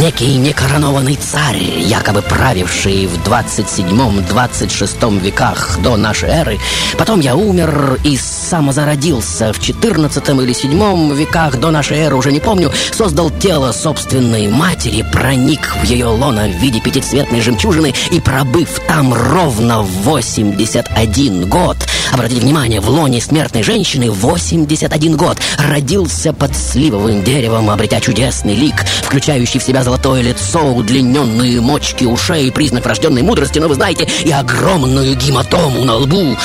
Некий 0.00 0.36
некоронованный 0.36 1.16
царь, 1.16 1.60
якобы 1.80 2.22
правивший 2.22 3.08
в 3.08 3.18
27-26 3.28 5.20
веках 5.20 5.80
до 5.82 5.96
нашей 5.96 6.28
эры. 6.28 6.60
Потом 6.96 7.18
я 7.18 7.34
умер 7.34 7.98
и 8.04 8.16
самозародился 8.16 9.52
в 9.52 9.58
14 9.60 10.28
или 10.28 10.52
7 10.52 11.14
веках 11.16 11.58
до 11.58 11.72
нашей 11.72 11.98
эры, 11.98 12.14
уже 12.14 12.30
не 12.30 12.38
помню, 12.38 12.70
создал 12.92 13.30
тело 13.30 13.72
собственной 13.72 14.46
матери, 14.46 15.02
проник 15.02 15.74
в 15.82 15.84
ее 15.84 16.06
лоно 16.06 16.46
в 16.46 16.62
виде 16.62 16.80
пятицветной 16.80 17.40
жемчужины 17.40 17.92
и, 18.12 18.20
пробыв 18.20 18.80
там 18.86 19.12
ровно 19.12 19.82
81 19.82 21.48
год, 21.48 21.76
обратите 22.12 22.40
внимание, 22.40 22.80
в 22.80 22.88
лоне 22.88 23.20
смертной 23.20 23.64
женщины 23.64 24.12
81 24.12 25.16
год, 25.16 25.38
родился 25.58 26.32
под 26.32 26.56
сливовым 26.56 27.24
деревом, 27.24 27.68
обретя 27.68 28.00
чудесный 28.00 28.54
лик, 28.54 28.84
включающий 29.02 29.58
в 29.58 29.64
себя 29.64 29.82
золотое 29.88 30.20
лицо, 30.20 30.60
удлиненные 30.60 31.62
мочки 31.62 32.04
ушей, 32.04 32.52
признак 32.52 32.84
врожденной 32.84 33.22
мудрости, 33.22 33.58
но 33.58 33.68
вы 33.68 33.74
знаете, 33.74 34.06
и 34.22 34.30
огромную 34.30 35.16
гематому 35.16 35.82
на 35.82 35.94
лбу, 35.94 36.36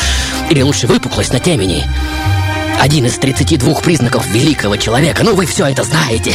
или 0.50 0.62
лучше 0.62 0.88
выпуклость 0.88 1.34
на 1.34 1.42
темени. 1.42 1.86
Один 2.80 3.06
из 3.06 3.18
32 3.18 3.82
признаков 3.82 4.26
великого 4.28 4.78
человека. 4.78 5.24
Ну, 5.26 5.36
вы 5.36 5.46
все 5.46 5.66
это 5.66 5.84
знаете. 5.84 6.34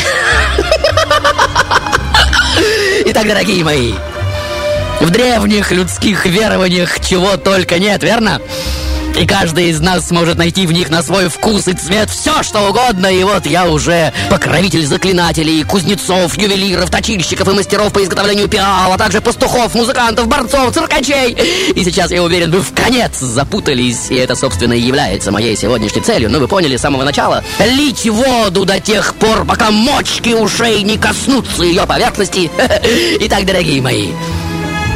Итак, 3.07 3.27
дорогие 3.27 3.65
мои, 3.65 3.95
в 5.01 5.09
древних 5.09 5.73
людских 5.73 6.27
верованиях 6.27 7.01
чего 7.01 7.39
только 7.39 7.79
нет, 7.79 8.03
верно? 8.03 8.39
И 9.19 9.27
каждый 9.27 9.71
из 9.71 9.81
нас 9.81 10.07
сможет 10.07 10.39
найти 10.39 10.65
в 10.65 10.73
них 10.73 10.91
на 10.91 11.03
свой 11.03 11.29
вкус 11.29 11.67
и 11.67 11.73
цвет 11.73 12.09
все, 12.09 12.45
что 12.45 12.69
угодно. 12.69 13.09
И 13.09 13.25
вот 13.25 13.47
я 13.47 13.69
уже 13.69 14.13
покровитель 14.31 14.87
заклинателей, 14.87 15.65
кузнецов, 15.65 16.39
ювелиров, 16.39 16.89
точильщиков 16.89 17.49
и 17.49 17.53
мастеров 17.53 17.93
по 17.93 18.03
изготовлению 18.05 18.47
пиал, 18.47 18.93
а 18.93 18.97
также 18.97 19.21
пастухов, 19.21 19.75
музыкантов, 19.75 20.29
борцов, 20.29 20.73
циркачей. 20.73 21.33
И 21.75 21.83
сейчас, 21.83 22.13
я 22.13 22.23
уверен, 22.23 22.53
вы 22.53 22.61
в 22.61 22.73
конец 22.73 23.19
запутались. 23.19 24.09
И 24.11 24.15
это, 24.15 24.37
собственно, 24.37 24.75
и 24.75 24.81
является 24.81 25.33
моей 25.33 25.57
сегодняшней 25.57 26.03
целью. 26.03 26.31
Ну, 26.31 26.39
вы 26.39 26.47
поняли 26.47 26.77
с 26.77 26.81
самого 26.81 27.03
начала. 27.03 27.43
Лить 27.59 28.09
воду 28.09 28.65
до 28.65 28.79
тех 28.79 29.17
пор, 29.17 29.45
пока 29.45 29.73
мочки 29.73 30.31
ушей 30.31 30.83
не 30.83 30.97
коснутся 30.97 31.65
ее 31.65 31.87
поверхности. 31.87 32.53
Итак, 33.21 33.45
дорогие 33.45 33.83
мои, 33.83 34.11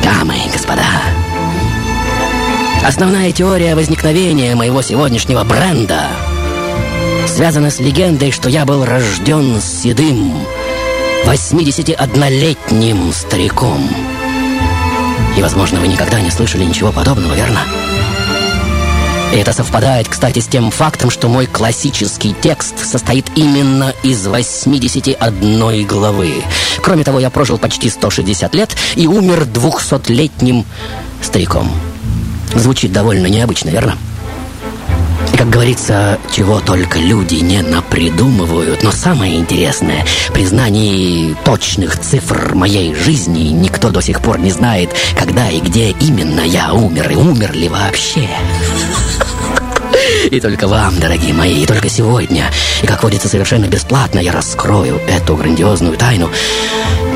дамы 0.04 0.36
и 0.46 0.52
господа, 0.52 0.86
Основная 2.84 3.30
теория 3.30 3.76
возникновения 3.76 4.56
моего 4.56 4.82
сегодняшнего 4.82 5.44
бренда 5.44 6.08
связана 7.28 7.70
с 7.70 7.78
легендой, 7.78 8.32
что 8.32 8.48
я 8.48 8.64
был 8.64 8.84
рожден 8.84 9.60
седым, 9.60 10.34
81-летним 11.24 13.12
стариком. 13.12 13.88
И, 15.36 15.42
возможно, 15.42 15.78
вы 15.78 15.86
никогда 15.86 16.20
не 16.20 16.30
слышали 16.30 16.64
ничего 16.64 16.90
подобного, 16.90 17.34
верно? 17.34 17.60
И 19.32 19.36
это 19.36 19.52
совпадает, 19.52 20.08
кстати, 20.08 20.40
с 20.40 20.48
тем 20.48 20.72
фактом, 20.72 21.08
что 21.08 21.28
мой 21.28 21.46
классический 21.46 22.34
текст 22.38 22.84
состоит 22.84 23.30
именно 23.36 23.94
из 24.02 24.26
81 24.26 25.86
главы. 25.86 26.32
Кроме 26.82 27.04
того, 27.04 27.20
я 27.20 27.30
прожил 27.30 27.58
почти 27.58 27.88
160 27.88 28.54
лет 28.56 28.76
и 28.96 29.06
умер 29.06 29.46
200-летним 29.54 30.66
стариком. 31.22 31.70
Звучит 32.54 32.92
довольно 32.92 33.26
необычно, 33.26 33.70
верно? 33.70 33.96
И, 35.32 35.36
как 35.36 35.48
говорится, 35.48 36.18
чего 36.30 36.60
только 36.60 36.98
люди 36.98 37.36
не 37.36 37.62
напридумывают. 37.62 38.82
Но 38.82 38.92
самое 38.92 39.36
интересное, 39.36 40.04
при 40.32 40.44
знании 40.44 41.34
точных 41.44 41.98
цифр 41.98 42.54
моей 42.54 42.94
жизни 42.94 43.48
никто 43.48 43.90
до 43.90 44.00
сих 44.00 44.20
пор 44.20 44.38
не 44.38 44.50
знает, 44.50 44.90
когда 45.16 45.48
и 45.48 45.60
где 45.60 45.90
именно 45.90 46.40
я 46.40 46.74
умер 46.74 47.10
и 47.10 47.16
умер 47.16 47.52
ли 47.52 47.68
вообще. 47.68 48.28
И 50.30 50.40
только 50.40 50.68
вам, 50.68 50.98
дорогие 50.98 51.34
мои, 51.34 51.62
и 51.62 51.66
только 51.66 51.88
сегодня, 51.88 52.50
и, 52.82 52.86
как 52.86 53.02
водится, 53.02 53.28
совершенно 53.28 53.66
бесплатно 53.66 54.18
я 54.18 54.32
раскрою 54.32 55.00
эту 55.08 55.36
грандиозную 55.36 55.96
тайну. 55.96 56.30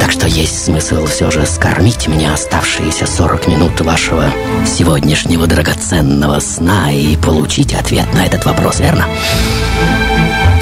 Так 0.01 0.13
что 0.13 0.27
есть 0.27 0.65
смысл 0.65 1.07
все 1.07 1.31
же 1.31 1.47
скормить 1.47 2.07
мне 2.09 2.33
оставшиеся 2.33 3.07
40 3.07 3.49
минут 3.49 3.81
вашего 3.81 4.33
сегодняшнего 4.67 5.47
драгоценного 5.47 6.41
сна 6.41 6.93
и 6.93 7.17
получить 7.17 7.75
ответ 7.75 8.13
на 8.15 8.25
этот 8.25 8.45
вопрос, 8.45 8.81
верно? 8.81 9.07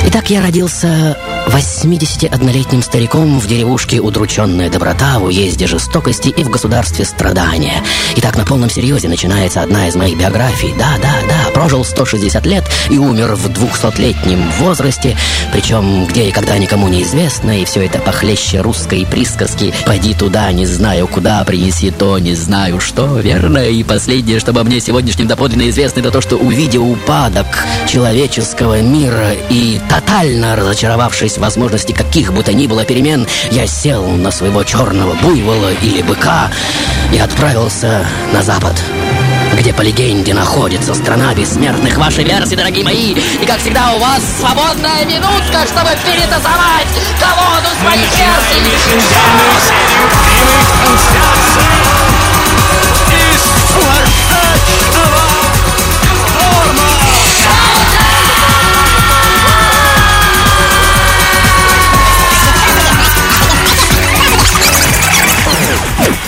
Итак, 0.07 0.31
я 0.31 0.42
родился 0.42 1.16
81-летним 1.46 2.83
стариком 2.83 3.38
в 3.38 3.46
деревушке 3.46 4.00
удрученная 4.00 4.70
доброта, 4.70 5.18
в 5.18 5.24
уезде 5.24 5.66
жестокости 5.66 6.28
и 6.28 6.42
в 6.42 6.50
государстве 6.50 7.04
страдания. 7.04 7.83
Итак, 8.16 8.37
на 8.37 8.44
полном 8.44 8.70
серьезе 8.70 9.09
начинается 9.09 9.62
одна 9.62 9.88
из 9.88 9.94
моих 9.94 10.18
биографий. 10.18 10.74
Да, 10.78 10.94
да, 11.02 11.14
да, 11.28 11.50
прожил 11.52 11.85
160 11.85 12.46
лет 12.46 12.64
и 12.90 12.98
умер 12.98 13.35
в 13.35 13.48
200-летнем 13.48 14.50
возрасте, 14.59 15.16
причем 15.52 16.07
где 16.07 16.28
и 16.28 16.33
когда 16.33 16.57
никому 16.59 16.88
не 16.88 17.02
известно, 17.02 17.61
и 17.61 17.64
все 17.64 17.85
это 17.85 17.98
похлеще 17.98 18.61
русской 18.61 19.07
присказки 19.07 19.74
«Пойди 19.87 20.14
туда, 20.14 20.50
не 20.52 20.66
знаю 20.66 21.07
куда, 21.07 21.44
принеси 21.44 21.90
то, 21.90 22.18
не 22.18 22.35
знаю 22.35 22.80
что», 22.80 23.18
верно? 23.18 23.59
И 23.59 23.83
последнее, 23.83 24.40
что 24.40 24.52
обо 24.52 24.64
мне 24.64 24.80
сегодняшнем 24.80 25.26
доподлинно 25.26 25.68
известно, 25.68 26.00
это 26.00 26.11
то, 26.11 26.20
что 26.20 26.37
увидев 26.37 26.83
упадок 26.83 27.46
человеческого 27.88 28.80
мира 28.80 29.33
и 29.50 29.80
тотально 29.88 30.57
разочаровавшись 30.57 31.34
в 31.37 31.40
возможности 31.40 31.92
каких 31.92 32.33
бы 32.33 32.42
то 32.42 32.53
ни 32.53 32.66
было 32.66 32.85
перемен, 32.85 33.27
я 33.51 33.66
сел 33.66 34.07
на 34.07 34.31
своего 34.31 34.64
черного 34.64 35.14
буйвола 35.14 35.73
или 35.83 36.03
быка 36.03 36.51
и 37.12 37.18
отправился 37.18 38.07
на 38.33 38.42
запад 38.42 38.83
где 39.55 39.73
по 39.73 39.83
легенде 39.83 40.35
находится 40.35 40.94
страна 40.94 41.33
бессмертных. 41.35 41.97
Ваши 41.97 42.23
версии, 42.23 42.57
дорогие 42.57 42.85
мои. 42.85 43.12
И, 43.12 43.47
как 43.47 43.59
всегда, 43.61 43.92
у 43.94 43.99
вас 43.99 44.20
свободная 44.40 45.05
минутка, 45.05 45.64
чтобы 45.66 45.90
перетасовать 46.05 46.88
колоду 47.20 47.68
своих 47.81 48.11
версий. 48.18 48.62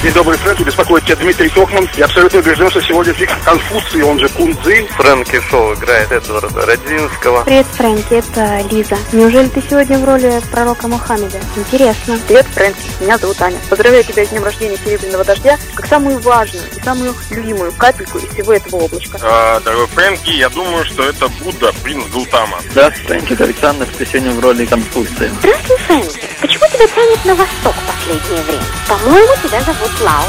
День 0.07 0.15
добрый, 0.15 0.39
Фрэнк, 0.39 0.61
беспокоит 0.61 1.05
тебя 1.05 1.17
Дмитрий 1.17 1.49
Токман. 1.49 1.89
Я 1.97 2.05
абсолютно 2.05 2.39
убежден, 2.39 2.71
что 2.71 2.81
сегодня 2.81 3.13
фиг 3.13 3.29
Конфуций, 3.45 4.05
он 4.05 4.21
же 4.21 4.29
Кунцзы. 4.29 4.87
Фрэнки 4.91 5.41
Шоу 5.41 5.75
играет 5.75 6.13
Эдварда 6.13 6.65
Родзинского. 6.65 7.43
Привет, 7.43 7.67
Фрэнки, 7.73 8.15
это 8.15 8.61
Лиза. 8.71 8.97
Неужели 9.13 9.49
ты 9.49 9.61
сегодня 9.69 9.99
в 9.99 10.05
роли 10.05 10.41
пророка 10.53 10.87
Мухаммеда? 10.87 11.41
Интересно. 11.57 12.21
Привет, 12.29 12.47
Фрэнки, 12.55 12.79
меня 13.01 13.19
зовут 13.19 13.43
Аня. 13.43 13.59
Поздравляю 13.69 14.05
тебя 14.05 14.25
с 14.25 14.29
днем 14.29 14.45
рождения 14.45 14.77
Серебряного 14.77 15.25
Дождя, 15.25 15.59
как 15.75 15.87
самую 15.87 16.21
важную 16.21 16.65
и 16.77 16.85
самую 16.85 17.13
любимую 17.33 17.73
капельку 17.73 18.19
из 18.19 18.29
всего 18.29 18.53
этого 18.53 18.83
облачка. 18.83 19.19
А, 19.21 19.59
дорогой 19.59 19.89
Фрэнки, 19.89 20.31
я 20.31 20.49
думаю, 20.51 20.85
что 20.85 21.03
это 21.03 21.27
Будда, 21.43 21.73
принц 21.83 22.07
Гултама. 22.13 22.61
Здравствуй, 22.71 23.07
Фрэнки, 23.07 23.33
это 23.33 23.43
Александр, 23.43 23.89
ты 23.99 24.07
сегодня 24.07 24.31
в 24.31 24.39
роли 24.39 24.67
Конфуция. 24.67 25.33
Здравствуй, 25.41 25.77
Фрэнки. 25.79 26.36
Почему 26.47 26.65
тебя 26.69 26.87
тянет 26.87 27.25
на 27.25 27.35
восток 27.35 27.75
в 27.75 27.93
последнее 27.93 28.41
время? 28.45 28.63
По-моему, 28.89 29.33
тебя 29.43 29.61
зовут 29.63 29.91
Лао. 30.01 30.25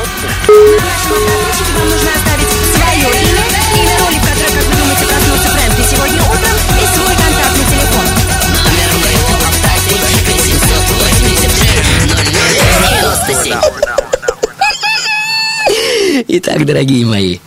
Итак, 16.30 16.65
дорогие 16.65 17.06
мои, 17.06 17.38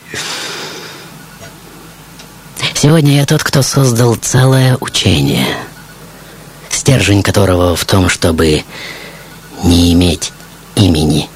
сегодня 2.75 3.17
я 3.17 3.27
тот, 3.27 3.43
кто 3.43 3.63
создал 3.63 4.15
целое 4.15 4.77
учение, 4.81 5.45
стержень 6.81 7.23
которого 7.23 7.77
в 7.77 7.85
том, 7.85 8.09
чтобы 8.09 8.65
не 9.63 9.93
иметь 9.93 10.33
имени. 10.77 11.29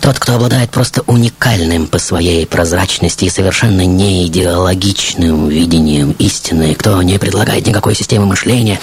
Тот, 0.00 0.18
кто 0.18 0.34
обладает 0.34 0.70
просто 0.70 1.02
уникальным 1.06 1.88
по 1.88 1.98
своей 1.98 2.46
прозрачности 2.46 3.24
и 3.24 3.30
совершенно 3.30 3.84
не 3.84 4.26
идеологичным 4.26 5.48
видением 5.48 6.12
истины, 6.12 6.74
кто 6.74 7.02
не 7.02 7.18
предлагает 7.18 7.66
никакой 7.66 7.96
системы 7.96 8.26
мышления 8.26 8.78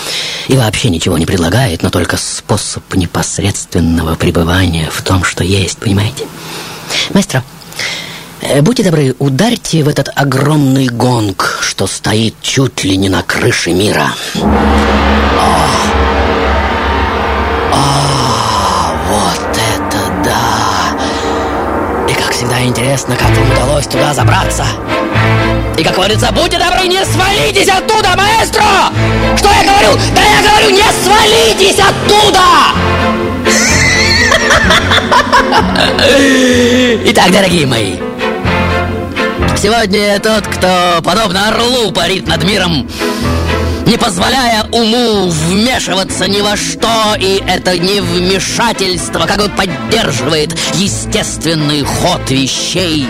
и 0.50 0.58
вообще 0.58 0.90
ничего 0.90 1.18
не 1.18 1.26
предлагает, 1.26 1.82
но 1.82 1.92
только 1.92 2.18
способ 2.18 2.84
непосредственного 2.96 4.16
пребывания 4.16 4.90
в 4.92 5.02
том, 5.02 5.24
что 5.24 5.46
есть, 5.46 5.78
понимаете? 5.78 6.26
Маэстро, 7.14 7.40
э, 7.40 7.42
Э, 8.41 8.62
будьте 8.62 8.84
добры, 8.84 9.15
ударьте 9.19 9.84
в 9.84 9.88
этот 9.88 10.10
огромный 10.15 10.88
гонг, 10.88 11.60
что 11.62 11.88
стоит 11.88 12.36
чуть 12.41 12.84
ли 12.84 12.95
не 12.97 13.10
на 13.10 13.23
крыше 13.23 13.71
мира. 13.71 14.10
О! 14.36 14.47
О, 17.73 18.93
вот 19.10 19.58
это 19.58 19.97
да! 20.23 20.97
И 22.10 22.13
как 22.13 22.32
всегда 22.32 22.63
интересно, 22.63 23.15
как 23.15 23.30
им 23.30 23.52
удалось 23.52 23.88
туда 23.88 24.13
забраться. 24.13 24.65
И 25.78 25.84
как 25.84 25.95
говорится, 25.95 26.32
будьте 26.32 26.60
добры, 26.60 26.88
не 26.88 27.04
свалитесь 27.06 27.69
оттуда, 27.69 28.15
маэстро! 28.15 28.63
Что 29.36 29.50
я 29.50 29.63
говорю? 29.63 30.00
Да 30.15 30.21
я 30.21 30.41
говорю, 30.47 30.69
не 30.71 30.86
свалитесь 31.04 31.80
оттуда! 31.80 32.41
Итак, 37.10 37.32
дорогие 37.32 37.65
мои, 37.65 37.97
сегодня 39.62 40.20
тот, 40.20 40.46
кто, 40.48 41.02
подобно 41.04 41.50
орлу, 41.50 41.91
парит 41.91 42.28
над 42.28 42.43
миром, 42.43 42.88
не 43.88 43.97
позволяя 43.97 44.65
уму 44.71 45.30
вмешиваться 45.30 46.28
ни 46.28 46.41
во 46.41 46.58
что, 46.58 47.15
и 47.17 47.41
это 47.47 47.78
не 47.78 48.02
вмешательство 48.02 49.26
как 49.26 49.38
бы 49.38 49.50
поддерживает 49.50 50.54
естественный 50.76 51.84
ход 51.84 52.30
вещей. 52.30 53.08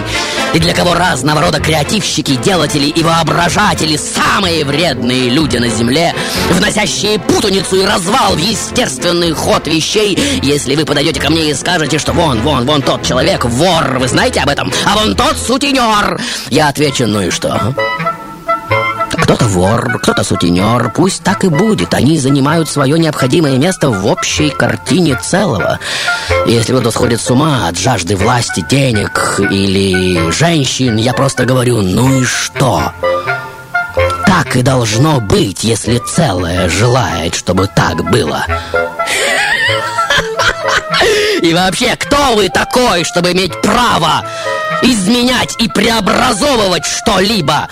И 0.54 0.60
для 0.60 0.74
кого 0.74 0.94
разного 0.94 1.42
рода 1.42 1.60
креативщики, 1.60 2.36
делатели 2.36 2.86
и 2.86 3.04
воображатели 3.04 3.98
самые 3.98 4.64
вредные 4.64 5.30
люди 5.30 5.58
на 5.58 5.68
земле, 5.68 6.14
вносящие 6.52 7.20
путаницу 7.20 7.78
и 7.78 7.86
развал 7.86 8.34
в 8.34 8.38
естественный 8.38 9.32
ход 9.32 9.68
вещей, 9.68 10.18
если 10.44 10.76
вы 10.76 10.86
подойдете 10.86 11.20
ко 11.20 11.32
мне 11.32 11.50
и 11.50 11.56
скажете, 11.56 11.98
что 11.98 12.14
вон, 12.14 12.42
вон, 12.42 12.66
вон 12.66 12.84
тот 12.84 13.04
человек 13.04 13.46
вор, 13.46 13.98
вы 13.98 14.08
знаете 14.08 14.42
об 14.42 14.50
этом, 14.50 14.72
а 14.86 14.96
вон 14.96 15.16
тот 15.16 15.36
сутенер, 15.38 16.22
я 16.50 16.70
отвечу, 16.70 17.08
ну 17.08 17.22
и 17.22 17.32
что? 17.32 17.74
Кто-то 19.28 19.44
вор, 19.44 20.00
кто-то 20.00 20.24
сутенер, 20.24 20.90
пусть 20.96 21.22
так 21.22 21.44
и 21.44 21.50
будет. 21.50 21.94
Они 21.94 22.18
занимают 22.18 22.70
свое 22.70 22.98
необходимое 22.98 23.58
место 23.58 23.90
в 23.90 24.06
общей 24.06 24.50
картине 24.50 25.20
целого. 25.22 25.80
Если 26.46 26.72
кто-то 26.72 26.92
сходит 26.92 27.20
с 27.20 27.30
ума 27.30 27.68
от 27.68 27.78
жажды 27.78 28.16
власти, 28.16 28.66
денег 28.70 29.42
или 29.52 30.32
женщин, 30.32 30.96
я 30.96 31.12
просто 31.12 31.44
говорю, 31.44 31.82
ну 31.82 32.22
и 32.22 32.24
что? 32.24 32.94
Так 34.26 34.56
и 34.56 34.62
должно 34.62 35.20
быть, 35.20 35.66
если 35.66 35.98
целое 35.98 36.70
желает, 36.70 37.36
чтобы 37.36 37.68
так 37.68 38.10
было. 38.10 38.46
И 41.42 41.54
вообще, 41.54 41.98
кто 41.98 42.34
вы 42.34 42.48
такой, 42.48 43.04
чтобы 43.04 43.34
иметь 43.34 43.62
право 43.62 44.26
изменять 44.82 45.56
и 45.60 45.68
преобразовывать 45.68 46.86
что-либо? 46.86 47.68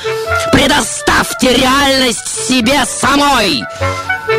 Предоставьте 0.52 1.54
реальность 1.54 2.48
себе 2.48 2.86
самой! 2.86 3.64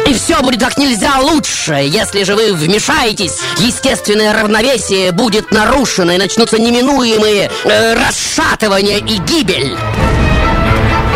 И 0.06 0.14
все 0.14 0.40
будет 0.42 0.60
как 0.60 0.78
нельзя 0.78 1.18
лучше. 1.20 1.74
Если 1.74 2.24
же 2.24 2.34
вы 2.34 2.52
вмешаетесь, 2.52 3.38
естественное 3.58 4.32
равновесие 4.32 5.12
будет 5.12 5.52
нарушено 5.52 6.12
и 6.12 6.18
начнутся 6.18 6.60
неминуемые 6.60 7.50
э, 7.64 7.94
расшатывания 7.94 8.98
и 8.98 9.18
гибель. 9.18 9.76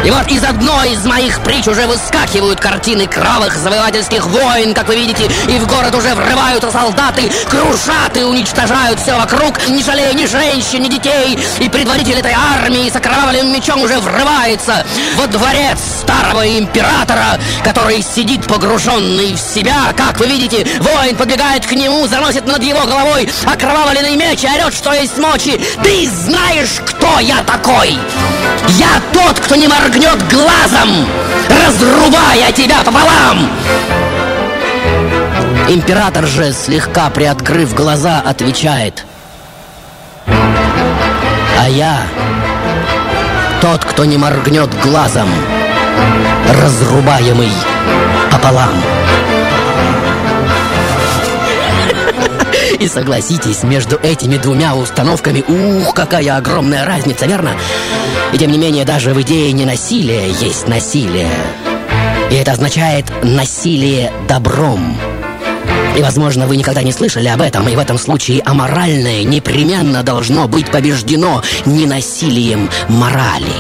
И 0.05 0.11
вот 0.11 0.27
из 0.29 0.43
одной 0.43 0.93
из 0.93 1.05
моих 1.05 1.41
притч 1.43 1.69
уже 1.69 1.87
выскакивают 1.87 2.59
картины 2.59 3.07
кровых 3.07 3.55
завоевательских 3.57 4.27
войн, 4.27 4.73
как 4.73 4.89
вы 4.89 4.97
видите, 4.97 5.25
и 5.49 5.59
в 5.59 5.67
город 5.67 5.95
уже 5.95 6.15
врываются 6.15 6.71
солдаты, 6.71 7.31
крушат 7.49 8.17
и 8.17 8.23
уничтожают 8.23 8.99
все 8.99 9.15
вокруг, 9.15 9.69
не 9.69 9.83
жалея 9.83 10.15
ни 10.15 10.25
женщин, 10.25 10.83
ни 10.83 10.89
детей, 10.89 11.39
и 11.59 11.69
предводитель 11.69 12.19
этой 12.19 12.33
армии 12.33 12.89
с 12.89 12.97
окровавленным 12.97 13.53
мечом 13.53 13.83
уже 13.83 13.99
врывается 14.01 14.87
во 15.17 15.27
дворец 15.27 15.79
старого 16.01 16.47
императора, 16.59 17.39
который 17.63 18.03
сидит 18.03 18.47
погруженный 18.47 19.35
в 19.35 19.39
себя, 19.39 19.93
как 19.97 20.19
вы 20.19 20.27
видите, 20.27 20.67
воин 20.81 21.15
подбегает 21.17 21.67
к 21.67 21.73
нему, 21.73 22.07
заносит 22.07 22.47
над 22.47 22.63
его 22.63 22.87
головой 22.87 23.31
окровавленный 23.45 24.17
меч 24.17 24.45
и 24.45 24.49
орет, 24.49 24.75
что 24.75 24.93
есть 24.95 25.19
мочи. 25.19 25.61
Ты 25.83 26.09
знаешь, 26.09 26.81
кто 26.87 27.19
я 27.21 27.43
такой? 27.43 27.99
Я 28.69 28.89
тот, 29.13 29.39
кто 29.41 29.57
не 29.57 29.69
моргнет 29.91 30.33
глазом, 30.33 30.89
разрубая 31.49 32.53
тебя 32.53 32.79
пополам. 32.85 33.51
Император 35.69 36.27
же, 36.27 36.53
слегка 36.53 37.11
приоткрыв 37.11 37.75
глаза, 37.75 38.23
отвечает. 38.25 39.05
А 40.27 41.69
я 41.69 42.03
тот, 43.61 43.85
кто 43.85 44.05
не 44.05 44.17
моргнет 44.17 44.71
глазом, 44.81 45.29
разрубаемый 46.49 47.51
пополам. 48.31 48.75
И 52.79 52.87
согласитесь, 52.87 53.65
между 53.65 53.97
этими 53.97 54.37
двумя 54.37 54.77
установками, 54.77 55.45
ух, 55.47 55.95
какая 55.95 56.37
огромная 56.37 56.87
разница, 56.87 57.27
верно? 57.27 57.57
И 58.33 58.39
тем 58.39 58.53
не 58.53 58.59
менее, 58.59 58.85
даже 58.85 59.13
в 59.13 59.21
идее 59.23 59.53
ненасилия 59.53 60.27
есть 60.27 60.69
насилие. 60.69 61.31
И 62.31 62.35
это 62.35 62.53
означает 62.53 63.07
насилие 63.25 64.13
добром. 64.29 64.97
И, 65.97 66.03
возможно, 66.03 66.47
вы 66.47 66.57
никогда 66.57 66.83
не 66.83 66.93
слышали 66.93 67.27
об 67.27 67.41
этом, 67.41 67.69
и 67.69 67.75
в 67.75 67.79
этом 67.79 67.99
случае 67.99 68.41
аморальное 68.43 69.25
непременно 69.25 70.05
должно 70.05 70.47
быть 70.47 70.71
побеждено 70.71 71.43
ненасилием 71.67 72.71
морали. 72.89 73.53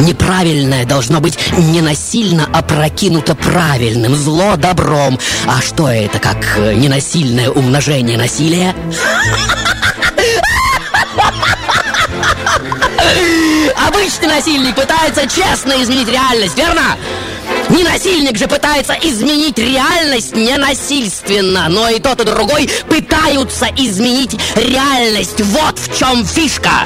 Неправильное 0.00 0.86
должно 0.86 1.20
быть 1.20 1.38
ненасильно 1.58 2.46
опрокинуто 2.52 3.34
правильным, 3.34 4.14
зло 4.14 4.56
добром. 4.56 5.18
А 5.46 5.60
что 5.60 5.88
это, 5.88 6.18
как 6.18 6.38
ненасильное 6.74 7.50
умножение 7.50 8.16
насилия? 8.16 8.74
Обычный 13.88 14.28
насильник 14.28 14.74
пытается 14.74 15.26
честно 15.26 15.82
изменить 15.82 16.08
реальность, 16.08 16.58
верно? 16.58 16.96
Ненасильник 17.70 18.36
же 18.36 18.46
пытается 18.46 18.92
изменить 18.92 19.56
реальность 19.58 20.36
ненасильственно, 20.36 21.68
но 21.70 21.88
и 21.88 21.98
тот, 21.98 22.20
и 22.20 22.24
другой 22.24 22.68
пытаются 22.86 23.66
изменить 23.76 24.38
реальность. 24.56 25.40
Вот 25.40 25.78
в 25.78 25.98
чем 25.98 26.26
фишка. 26.26 26.84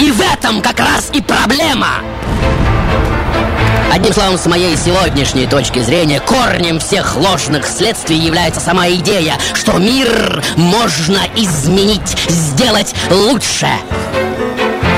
И 0.00 0.10
в 0.10 0.20
этом 0.20 0.62
как 0.62 0.78
раз 0.78 1.10
и 1.12 1.20
проблема. 1.20 2.00
Одним 3.94 4.12
словом, 4.12 4.38
с 4.38 4.46
моей 4.46 4.76
сегодняшней 4.76 5.46
точки 5.46 5.78
зрения, 5.78 6.18
корнем 6.18 6.80
всех 6.80 7.14
ложных 7.14 7.64
следствий 7.64 8.16
является 8.16 8.60
сама 8.60 8.88
идея, 8.88 9.38
что 9.54 9.78
мир 9.78 10.42
можно 10.56 11.20
изменить, 11.36 12.18
сделать 12.28 12.92
лучше. 13.08 13.68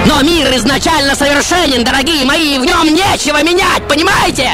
Но 0.07 0.23
мир 0.23 0.49
изначально 0.57 1.15
совершенен, 1.15 1.85
дорогие 1.85 2.25
мои, 2.25 2.57
в 2.57 2.65
нем 2.65 2.87
нечего 2.87 3.43
менять, 3.43 3.87
понимаете? 3.87 4.53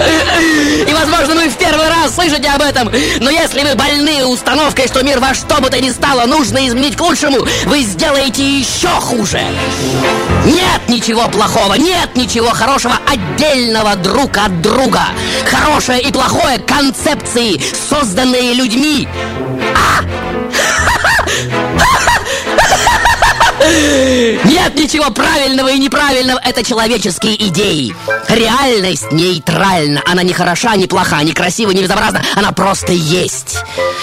И, 0.00 0.92
возможно, 0.92 1.34
вы 1.34 1.48
в 1.48 1.56
первый 1.56 1.88
раз 1.88 2.14
слышите 2.14 2.48
об 2.48 2.62
этом, 2.62 2.90
но 3.20 3.30
если 3.30 3.62
вы 3.62 3.74
больны 3.74 4.24
установкой, 4.24 4.86
что 4.88 5.02
мир 5.02 5.20
во 5.20 5.34
что 5.34 5.60
бы 5.60 5.68
то 5.68 5.80
ни 5.80 5.90
стало 5.90 6.26
нужно 6.26 6.66
изменить 6.66 6.96
к 6.96 7.00
лучшему, 7.00 7.46
вы 7.66 7.82
сделаете 7.82 8.42
еще 8.42 8.88
хуже. 8.88 9.40
Нет 10.46 10.88
ничего 10.88 11.28
плохого, 11.28 11.74
нет 11.74 12.16
ничего 12.16 12.50
хорошего 12.50 12.98
отдельного 13.06 13.96
друг 13.96 14.36
от 14.38 14.62
друга. 14.62 15.02
Хорошее 15.44 16.02
и 16.02 16.12
плохое 16.12 16.58
концепции, 16.58 17.60
созданные 17.88 18.54
людьми. 18.54 19.08
А! 19.74 20.39
Нет 24.44 24.74
ничего 24.74 25.10
правильного 25.10 25.68
и 25.68 25.78
неправильного, 25.78 26.40
это 26.42 26.64
человеческие 26.64 27.36
идеи. 27.48 27.94
Реальность 28.28 29.12
нейтральна, 29.12 30.02
она 30.06 30.22
не 30.22 30.32
хороша, 30.32 30.76
не 30.76 30.86
плоха, 30.86 31.22
не 31.22 31.32
красива, 31.32 31.70
не 31.70 31.82
безобразна, 31.82 32.22
она 32.34 32.52
просто 32.52 32.92
есть. 32.92 33.58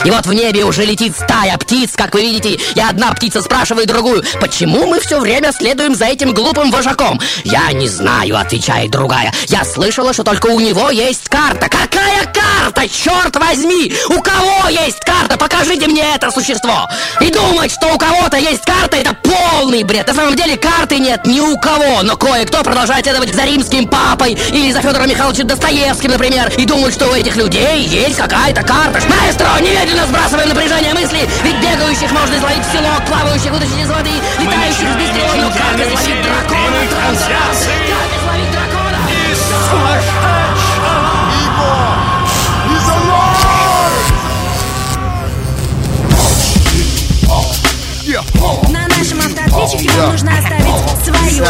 И 0.05 0.11
вот 0.11 0.25
в 0.25 0.33
небе 0.33 0.63
уже 0.63 0.85
летит 0.85 1.15
стая 1.15 1.57
птиц, 1.57 1.91
как 1.95 2.13
вы 2.13 2.21
видите, 2.21 2.51
и 2.75 2.79
одна 2.79 3.11
птица 3.11 3.41
спрашивает 3.41 3.87
другую, 3.87 4.23
почему 4.39 4.87
мы 4.87 4.99
все 4.99 5.19
время 5.19 5.51
следуем 5.51 5.95
за 5.95 6.05
этим 6.05 6.33
глупым 6.33 6.71
вожаком? 6.71 7.19
Я 7.43 7.71
не 7.73 7.87
знаю, 7.87 8.37
отвечает 8.37 8.91
другая. 8.91 9.33
Я 9.47 9.65
слышала, 9.65 10.13
что 10.13 10.23
только 10.23 10.47
у 10.47 10.59
него 10.59 10.89
есть 10.91 11.27
карта. 11.29 11.67
Какая 11.67 12.25
карта, 12.25 12.87
черт 12.87 13.35
возьми? 13.35 13.93
У 14.09 14.21
кого 14.21 14.69
есть 14.69 14.99
карта? 14.99 15.37
Покажите 15.37 15.87
мне 15.87 16.03
это 16.15 16.31
существо. 16.31 16.87
И 17.19 17.29
думать, 17.29 17.71
что 17.71 17.93
у 17.93 17.97
кого-то 17.97 18.37
есть 18.37 18.63
карта, 18.63 18.97
это 18.97 19.13
полный 19.57 19.83
бред. 19.83 20.07
На 20.07 20.13
самом 20.13 20.35
деле 20.35 20.55
карты 20.55 20.99
нет 20.99 21.25
ни 21.25 21.39
у 21.39 21.57
кого, 21.57 22.03
но 22.03 22.15
кое-кто 22.15 22.63
продолжает 22.63 23.05
следовать 23.05 23.33
за 23.33 23.43
римским 23.43 23.87
папой 23.87 24.37
или 24.51 24.71
за 24.71 24.81
Федором 24.81 25.09
Михайловичем 25.09 25.47
Достоевским, 25.47 26.11
например, 26.11 26.51
и 26.57 26.65
думают, 26.65 26.93
что 26.93 27.07
у 27.07 27.13
этих 27.13 27.35
людей 27.35 27.83
есть 27.83 28.17
какая-то 28.17 28.61
карта. 28.61 29.01
Маэстро, 29.07 29.47
немедленно 29.59 30.05
сбрасываем 30.05 30.49
напряжение 30.49 30.93
мысли, 30.93 31.27
ведь 31.43 31.55
бегающих 31.55 32.11
можно 32.11 32.35
изловить 32.35 32.65
в 32.65 32.71
селок, 32.71 33.03
плавающих 33.07 33.51
вытащить 33.51 33.79
из 33.83 33.89
воды, 33.89 34.11
летающих 34.39 34.91
с 34.91 34.95
быстрее, 34.95 35.51
как 35.57 35.87
изловить 35.87 36.21
дракона, 36.21 36.81
трансляции, 36.91 38.16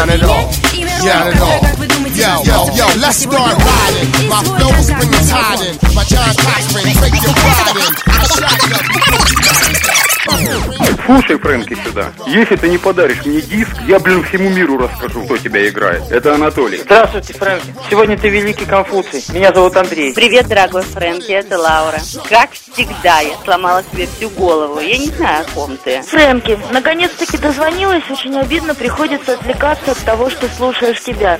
Yeah, 0.08 0.14
at 0.14 0.24
all. 0.24 0.48
All. 1.42 1.60
Yo, 2.16 2.40
yo, 2.42 2.64
yo, 2.74 2.86
let's 2.96 3.18
start 3.18 3.52
riding. 3.60 4.08
My 4.28 4.42
flow's 4.42 4.88
bring 4.88 5.10
the 5.10 5.20
tide 5.28 5.60
in. 5.68 5.76
My 5.94 6.02
John 6.04 6.34
Cochran, 6.34 6.84
take 6.84 7.22
your 7.22 7.34
ride 7.36 7.76
in. 7.76 7.92
I'll 8.08 8.26
up. 10.02 10.07
Слушай, 11.06 11.38
Фрэнки, 11.38 11.74
сюда. 11.84 12.12
Если 12.26 12.56
ты 12.56 12.68
не 12.68 12.76
подаришь 12.76 13.24
мне 13.24 13.40
диск, 13.40 13.70
я, 13.86 13.98
блин, 13.98 14.22
всему 14.24 14.50
миру 14.50 14.76
расскажу, 14.76 15.24
кто 15.24 15.38
тебя 15.38 15.66
играет. 15.66 16.02
Это 16.10 16.34
Анатолий. 16.34 16.78
Здравствуйте, 16.84 17.32
Фрэнки. 17.32 17.74
Сегодня 17.88 18.18
ты 18.18 18.28
великий 18.28 18.66
Конфуций. 18.66 19.24
Меня 19.30 19.52
зовут 19.54 19.74
Андрей. 19.76 20.12
Привет, 20.12 20.48
дорогой 20.48 20.82
Фрэнки, 20.82 21.32
это 21.32 21.58
Лаура. 21.58 21.98
Как 22.28 22.50
всегда, 22.52 23.20
я 23.20 23.34
сломала 23.42 23.82
себе 23.90 24.06
всю 24.06 24.28
голову. 24.30 24.80
Я 24.80 24.98
не 24.98 25.06
знаю, 25.06 25.46
о 25.46 25.54
ком 25.54 25.78
ты. 25.82 26.02
Фрэнки, 26.02 26.58
наконец-таки 26.72 27.38
дозвонилась. 27.38 28.04
Очень 28.10 28.38
обидно, 28.38 28.74
приходится 28.74 29.32
отвлекаться 29.32 29.92
от 29.92 29.98
того, 29.98 30.28
что 30.28 30.46
слушаешь 30.58 31.00
тебя. 31.00 31.38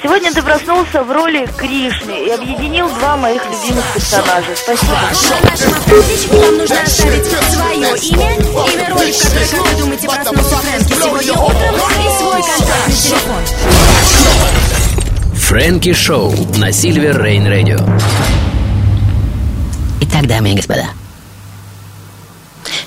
Сегодня 0.00 0.32
ты 0.32 0.42
проснулся 0.42 1.02
в 1.02 1.10
роли 1.10 1.48
Кришны 1.58 2.24
и 2.24 2.30
объединил 2.30 2.88
два 2.88 3.16
моих 3.16 3.42
любимых 3.46 3.84
персонажа. 3.94 4.54
Спасибо. 4.54 4.92
На 4.92 5.50
нашем 5.50 5.70
автоответчике 5.72 6.36
вам 6.36 6.56
нужно 6.58 6.82
оставить 6.82 7.24
свое 7.26 7.98
имя, 7.98 8.27
имя 8.34 8.88
роли, 8.90 9.12
в 9.12 9.22
которой, 9.22 9.48
как 9.48 9.72
вы 9.72 9.78
думаете, 9.80 10.06
проснулся 10.08 10.56
Фрэнки 10.56 10.92
сегодня 10.92 11.32
утром, 11.32 11.74
и 11.74 12.18
свой 12.18 12.42
контактный 12.42 12.94
телефон. 12.94 13.42
Фрэнки 15.34 15.92
Шоу 15.94 16.34
на 16.56 16.72
Сильвер 16.72 17.22
Рейн 17.22 17.46
Радио. 17.46 17.78
Итак, 20.00 20.26
дамы 20.26 20.52
и 20.52 20.54
господа, 20.54 20.86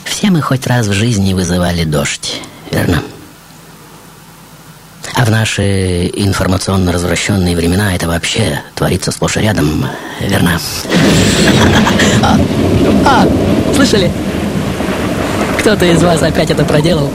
все 0.04 0.30
мы 0.30 0.42
хоть 0.42 0.68
раз 0.68 0.88
в 0.88 0.94
жизни 0.94 1.34
вызывали 1.34 1.84
дождь, 1.84 2.42
верно? 2.72 3.02
А 5.16 5.26
в 5.26 5.30
наши 5.30 6.08
информационно 6.08 6.92
развращенные 6.92 7.56
времена 7.56 7.96
это 7.96 8.08
вообще 8.08 8.62
творится 8.76 9.12
сплошь 9.12 9.38
и 9.38 9.42
рядом, 9.42 9.86
верно? 10.20 10.60
А, 12.24 12.40
а, 13.06 13.28
слышали? 13.76 14.12
Кто-то 15.62 15.86
из 15.86 16.02
вас 16.02 16.24
опять 16.24 16.50
это 16.50 16.66
проделал. 16.66 17.12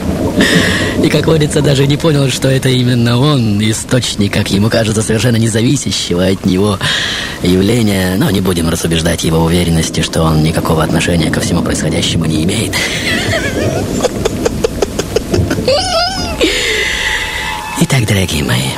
И, 1.03 1.09
как 1.09 1.27
водится, 1.27 1.61
даже 1.61 1.85
не 1.85 1.97
понял, 1.97 2.29
что 2.29 2.47
это 2.47 2.69
именно 2.69 3.19
он, 3.19 3.61
источник, 3.61 4.33
как 4.33 4.49
ему 4.49 4.69
кажется, 4.69 5.01
совершенно 5.01 5.35
независящего 5.35 6.25
от 6.25 6.45
него 6.45 6.79
явления. 7.43 8.15
Но 8.17 8.29
не 8.29 8.39
будем 8.39 8.69
разубеждать 8.69 9.25
его 9.25 9.39
уверенности, 9.39 9.99
что 9.99 10.23
он 10.23 10.43
никакого 10.43 10.81
отношения 10.81 11.29
ко 11.29 11.41
всему 11.41 11.61
происходящему 11.61 12.23
не 12.23 12.45
имеет. 12.45 12.73
Итак, 17.81 18.07
дорогие 18.07 18.45
мои, 18.45 18.71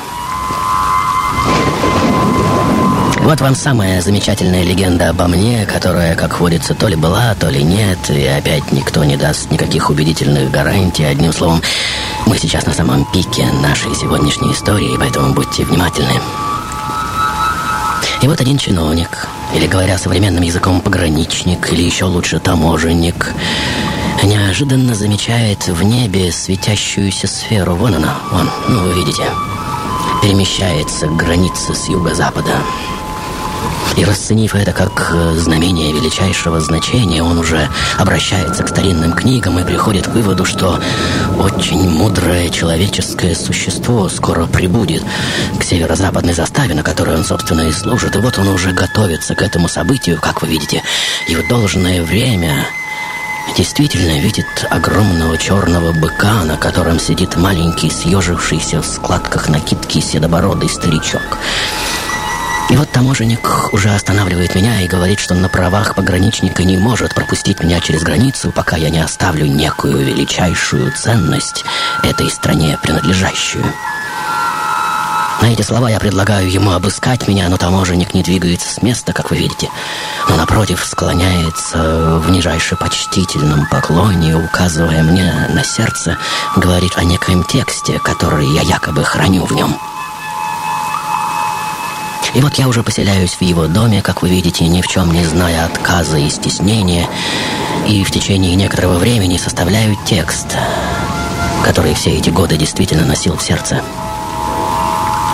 вот 3.20 3.42
вам 3.42 3.56
самая 3.56 4.02
замечательная 4.02 4.64
легенда 4.64 5.10
обо 5.10 5.28
мне, 5.28 5.66
которая, 5.66 6.16
как 6.16 6.40
водится, 6.40 6.74
то 6.74 6.88
ли 6.88 6.96
была, 6.96 7.36
то 7.36 7.50
ли 7.50 7.64
нет, 7.64 8.10
и 8.10 8.26
опять 8.26 8.72
никто 8.72 9.04
не 9.04 9.18
даст 9.18 9.52
никаких 9.52 9.90
убедительных 9.90 10.50
гарантий. 10.52 11.04
Одним 11.04 11.34
словом, 11.34 11.62
мы 12.26 12.38
сейчас 12.38 12.66
на 12.66 12.74
самом 12.74 13.06
пике 13.12 13.46
нашей 13.62 13.94
сегодняшней 13.96 14.54
истории, 14.54 14.98
поэтому 14.98 15.34
будьте 15.34 15.64
внимательны. 15.64 16.14
И 18.22 18.28
вот 18.28 18.42
один 18.42 18.58
чиновник, 18.58 19.28
или 19.56 19.68
говоря 19.68 19.98
современным 19.98 20.44
языком 20.44 20.82
пограничник, 20.82 21.72
или 21.72 21.84
еще 21.84 22.06
лучше 22.06 22.40
таможенник, 22.40 23.34
неожиданно 24.24 24.94
замечает 24.96 25.68
в 25.68 25.84
небе 25.84 26.32
светящуюся 26.32 27.28
сферу. 27.28 27.76
Вон 27.76 27.96
она, 27.96 28.16
вон, 28.32 28.50
ну 28.68 28.84
вы 28.84 28.94
видите. 28.94 29.24
Перемещается 30.22 31.08
к 31.08 31.16
границе 31.16 31.74
с 31.74 31.88
юго-запада. 31.88 32.58
И 33.98 34.06
расценив 34.06 34.56
это 34.56 34.72
как 34.72 35.12
э, 35.14 35.36
знамение 35.38 35.92
величайшего 35.92 36.62
значения, 36.62 37.22
он 37.22 37.38
уже 37.38 37.68
обращается 37.98 38.64
к 38.64 38.70
старинным 38.70 39.14
книгам 39.14 39.60
и 39.60 39.66
приходит 39.66 40.08
к 40.08 40.12
выводу, 40.12 40.46
что 40.46 40.80
очень 41.38 41.90
мудрое 41.90 42.50
человеческое 42.50 43.36
существо 43.36 44.08
скоро 44.08 44.46
прибудет 44.46 45.04
к 45.60 45.64
северо-западной 45.64 46.34
заставе, 46.34 46.76
на 46.76 46.84
которой 46.84 47.18
он, 47.18 47.26
собственно, 47.26 47.62
и 47.62 47.72
служит. 47.74 48.16
И 48.16 48.20
вот 48.20 48.38
он 48.38 48.48
уже 48.48 48.72
готовится 48.72 49.36
к 49.36 49.42
этому 49.42 49.68
событию, 49.68 50.20
как 50.22 50.42
вы 50.42 50.48
видите, 50.48 50.82
и 51.28 51.36
в 51.36 51.48
должное 51.50 52.02
время 52.04 52.68
действительно 53.58 54.20
видит 54.20 54.66
огромного 54.70 55.38
черного 55.38 55.92
быка, 55.92 56.44
на 56.46 56.56
котором 56.56 57.00
сидит 57.00 57.36
маленький, 57.36 57.90
съежившийся 57.90 58.82
в 58.82 58.86
складках 58.86 59.50
накидки 59.50 60.00
седобородый 60.00 60.70
старичок. 60.70 61.38
И 62.70 62.78
вот 62.78 62.92
таможенник 62.92 63.74
уже 63.74 63.90
останавливает 63.90 64.54
меня 64.54 64.82
и 64.82 64.88
говорит, 64.88 65.20
что 65.20 65.34
на 65.34 65.50
правах 65.50 65.96
пограничника 65.96 66.64
не 66.64 66.78
может 66.78 67.16
пропустить 67.16 67.64
меня 67.64 67.80
через 67.80 68.04
границу, 68.04 68.52
пока 68.52 68.78
я 68.78 68.92
не 68.92 69.00
оставлю 69.00 69.48
некую 69.48 70.06
величайшую 70.06 70.92
ценность 70.92 71.66
этой 72.04 72.30
стране 72.30 72.78
принадлежащую. 72.82 73.66
На 75.42 75.48
эти 75.48 75.64
слова 75.64 75.90
я 75.90 76.00
предлагаю 76.00 76.52
ему 76.52 76.72
обыскать 76.72 77.28
меня, 77.28 77.50
но 77.50 77.58
таможенник 77.58 78.14
не 78.14 78.22
двигается 78.22 78.72
с 78.72 78.84
места, 78.84 79.14
как 79.14 79.32
вы 79.32 79.38
видите, 79.38 79.70
но 80.28 80.36
напротив 80.36 80.86
склоняется 80.86 82.20
в 82.20 82.30
нижайше 82.30 82.76
почтительном 82.76 83.66
поклоне, 83.68 84.36
указывая 84.36 85.02
мне 85.02 85.48
на 85.50 85.64
сердце, 85.64 86.18
говорит 86.56 86.98
о 86.98 87.04
некоем 87.04 87.44
тексте, 87.46 88.00
который 88.00 88.48
я 88.48 88.62
якобы 88.62 89.04
храню 89.04 89.46
в 89.46 89.54
нем. 89.54 89.80
И 92.36 92.42
вот 92.42 92.56
я 92.56 92.68
уже 92.68 92.84
поселяюсь 92.84 93.34
в 93.34 93.42
его 93.42 93.68
доме, 93.68 94.02
как 94.02 94.22
вы 94.22 94.30
видите, 94.30 94.68
ни 94.68 94.82
в 94.82 94.88
чем 94.88 95.12
не 95.12 95.24
зная 95.24 95.66
отказа 95.66 96.18
и 96.18 96.30
стеснения, 96.30 97.08
и 97.88 98.04
в 98.04 98.12
течение 98.12 98.56
некоторого 98.56 99.00
времени 99.00 99.38
составляю 99.38 99.98
текст, 100.06 100.56
который 101.64 101.96
все 101.96 102.12
эти 102.12 102.30
годы 102.30 102.56
действительно 102.56 103.06
носил 103.06 103.36
в 103.36 103.42
сердце. 103.42 103.82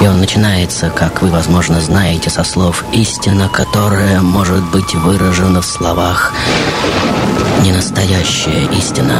И 0.01 0.07
он 0.07 0.19
начинается, 0.19 0.89
как 0.89 1.21
вы, 1.21 1.29
возможно, 1.29 1.79
знаете, 1.81 2.29
со 2.29 2.43
слов 2.43 2.83
«истина, 2.91 3.49
которая 3.49 4.21
может 4.21 4.63
быть 4.71 4.93
выражена 4.93 5.61
в 5.61 5.65
словах 5.65 6.33
не 7.61 7.71
настоящая 7.71 8.65
истина». 8.77 9.19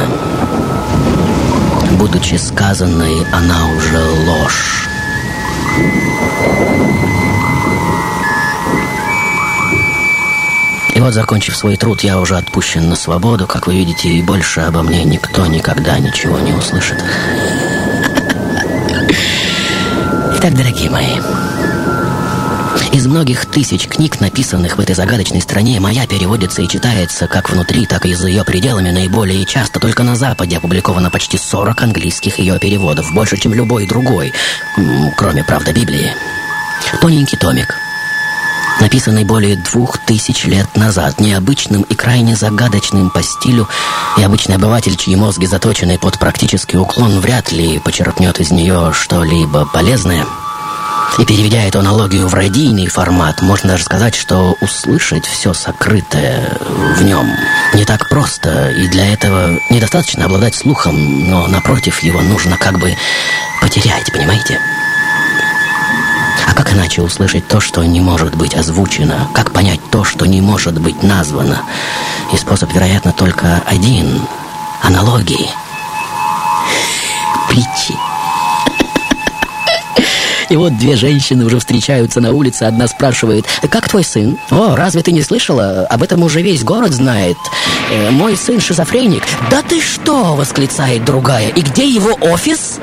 Будучи 1.92 2.34
сказанной, 2.34 3.26
она 3.32 3.68
уже 3.76 3.98
ложь. 4.26 4.88
И 10.96 11.00
вот, 11.00 11.12
закончив 11.12 11.54
свой 11.54 11.76
труд, 11.76 12.02
я 12.02 12.18
уже 12.18 12.38
отпущен 12.38 12.88
на 12.88 12.96
свободу, 12.96 13.46
как 13.46 13.66
вы 13.66 13.74
видите, 13.74 14.08
и 14.08 14.22
больше 14.22 14.60
обо 14.60 14.82
мне 14.82 15.04
никто 15.04 15.44
никогда 15.44 15.98
ничего 15.98 16.38
не 16.38 16.54
услышит. 16.54 17.04
Итак, 20.38 20.54
дорогие 20.54 20.88
мои, 20.88 21.20
из 22.92 23.06
многих 23.06 23.44
тысяч 23.44 23.86
книг, 23.88 24.20
написанных 24.20 24.78
в 24.78 24.80
этой 24.80 24.94
загадочной 24.94 25.42
стране, 25.42 25.80
моя 25.80 26.06
переводится 26.06 26.62
и 26.62 26.68
читается 26.68 27.26
как 27.26 27.50
внутри, 27.50 27.84
так 27.84 28.06
и 28.06 28.14
за 28.14 28.28
ее 28.28 28.42
пределами 28.44 28.90
наиболее 28.90 29.44
часто. 29.44 29.78
Только 29.78 30.02
на 30.02 30.16
Западе 30.16 30.56
опубликовано 30.56 31.10
почти 31.10 31.36
40 31.36 31.82
английских 31.82 32.38
ее 32.38 32.58
переводов, 32.58 33.12
больше, 33.12 33.36
чем 33.36 33.52
любой 33.52 33.86
другой, 33.86 34.32
кроме, 35.18 35.44
правда, 35.44 35.74
Библии. 35.74 36.14
Тоненький 37.02 37.36
томик, 37.36 37.76
написанный 38.80 39.24
более 39.24 39.56
двух 39.56 39.98
тысяч 39.98 40.44
лет 40.44 40.76
назад, 40.76 41.20
необычным 41.20 41.82
и 41.82 41.94
крайне 41.94 42.36
загадочным 42.36 43.10
по 43.10 43.22
стилю, 43.22 43.68
и 44.16 44.22
обычный 44.22 44.56
обыватель, 44.56 44.96
чьи 44.96 45.16
мозги 45.16 45.46
заточены 45.46 45.98
под 45.98 46.18
практический 46.18 46.76
уклон, 46.76 47.20
вряд 47.20 47.52
ли 47.52 47.78
почерпнет 47.78 48.40
из 48.40 48.50
нее 48.50 48.92
что-либо 48.92 49.66
полезное. 49.66 50.26
И 51.18 51.24
переведя 51.24 51.62
эту 51.62 51.78
аналогию 51.78 52.28
в 52.28 52.34
радийный 52.34 52.88
формат, 52.88 53.40
можно 53.40 53.70
даже 53.70 53.84
сказать, 53.84 54.14
что 54.14 54.54
услышать 54.60 55.24
все 55.24 55.54
сокрытое 55.54 56.58
в 56.96 57.02
нем 57.02 57.26
не 57.72 57.84
так 57.86 58.08
просто, 58.10 58.70
и 58.70 58.86
для 58.88 59.12
этого 59.14 59.58
недостаточно 59.70 60.26
обладать 60.26 60.54
слухом, 60.54 61.28
но 61.30 61.46
напротив 61.46 62.02
его 62.02 62.20
нужно 62.20 62.58
как 62.58 62.78
бы 62.78 62.94
потерять, 63.62 64.12
понимаете? 64.12 64.60
Иначе 66.76 67.00
услышать 67.00 67.48
то, 67.48 67.58
что 67.58 67.82
не 67.84 68.02
может 68.02 68.34
быть 68.36 68.54
озвучено? 68.54 69.30
Как 69.32 69.50
понять 69.50 69.80
то, 69.90 70.04
что 70.04 70.26
не 70.26 70.42
может 70.42 70.78
быть 70.78 71.02
названо? 71.02 71.62
И 72.34 72.36
способ, 72.36 72.70
вероятно, 72.70 73.14
только 73.14 73.62
один— 73.64 74.20
аналогии. 74.82 75.48
Притчи. 77.48 77.94
И 80.50 80.56
вот 80.56 80.76
две 80.76 80.96
женщины 80.96 81.46
уже 81.46 81.58
встречаются 81.60 82.20
на 82.20 82.32
улице. 82.32 82.64
Одна 82.64 82.88
спрашивает, 82.88 83.46
как 83.70 83.88
твой 83.88 84.04
сын? 84.04 84.38
О, 84.50 84.76
разве 84.76 85.02
ты 85.02 85.12
не 85.12 85.22
слышала? 85.22 85.86
Об 85.86 86.02
этом 86.02 86.22
уже 86.24 86.42
весь 86.42 86.62
город 86.62 86.92
знает. 86.92 87.38
«Э, 87.90 88.10
мой 88.10 88.36
сын 88.36 88.60
шизофреник. 88.60 89.22
Да 89.50 89.62
ты 89.62 89.80
что? 89.80 90.36
Восклицает 90.36 91.06
другая. 91.06 91.48
И 91.48 91.62
где 91.62 91.88
его 91.88 92.12
офис? 92.20 92.80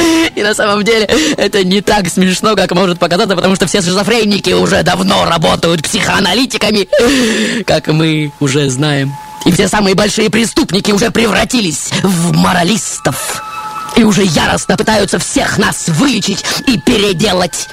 И 0.34 0.42
на 0.42 0.54
самом 0.54 0.84
деле 0.84 1.04
это 1.36 1.64
не 1.64 1.80
так 1.80 2.08
смешно, 2.08 2.56
как 2.56 2.72
может 2.72 2.98
показаться, 2.98 3.36
потому 3.36 3.56
что 3.56 3.66
все 3.66 3.82
шизофреники 3.82 4.50
уже 4.50 4.82
давно 4.82 5.24
работают 5.24 5.82
психоаналитиками, 5.82 6.88
как 7.66 7.88
мы 7.88 8.32
уже 8.40 8.68
знаем. 8.70 9.14
И 9.46 9.52
все 9.52 9.68
самые 9.68 9.94
большие 9.94 10.30
преступники 10.30 10.90
уже 10.90 11.10
превратились 11.10 11.90
в 12.02 12.32
моралистов. 12.32 13.42
И 13.96 14.04
уже 14.04 14.22
яростно 14.22 14.76
пытаются 14.76 15.18
всех 15.18 15.58
нас 15.58 15.88
вылечить 15.88 16.44
и 16.66 16.78
переделать. 16.78 17.68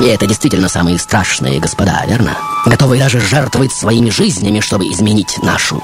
И 0.00 0.04
это 0.04 0.26
действительно 0.26 0.68
самые 0.68 0.98
страшные 0.98 1.58
господа, 1.58 2.04
верно? 2.06 2.36
Готовые 2.66 3.02
даже 3.02 3.20
жертвовать 3.20 3.72
своими 3.72 4.10
жизнями, 4.10 4.60
чтобы 4.60 4.84
изменить 4.86 5.42
нашу. 5.42 5.82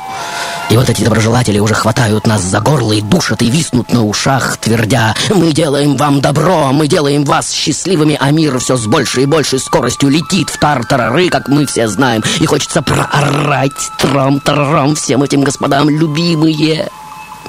И 0.71 0.77
вот 0.77 0.89
эти 0.89 1.03
доброжелатели 1.03 1.59
уже 1.59 1.75
хватают 1.75 2.27
нас 2.27 2.43
за 2.43 2.61
горло 2.61 2.93
и 2.93 3.01
душат 3.01 3.43
и 3.43 3.51
виснут 3.51 3.93
на 3.93 4.05
ушах, 4.05 4.57
твердя 4.59 5.15
«Мы 5.31 5.53
делаем 5.53 5.97
вам 5.97 6.21
добро, 6.21 6.73
мы 6.73 6.87
делаем 6.87 7.25
вас 7.25 7.51
счастливыми, 7.51 8.17
а 8.21 8.31
мир 8.31 8.59
все 8.61 8.77
с 8.77 8.87
большей 8.87 9.25
и 9.25 9.27
большей 9.27 9.59
скоростью 9.59 10.11
летит 10.11 10.49
в 10.49 10.59
тар-тарары, 10.59 11.29
как 11.29 11.49
мы 11.49 11.67
все 11.67 11.89
знаем». 11.89 12.23
И 12.39 12.47
хочется 12.47 12.83
проорать 12.83 13.73
трам-тарарам 13.99 14.95
всем 14.95 15.23
этим 15.25 15.43
господам, 15.43 15.91
любимые. 15.91 16.89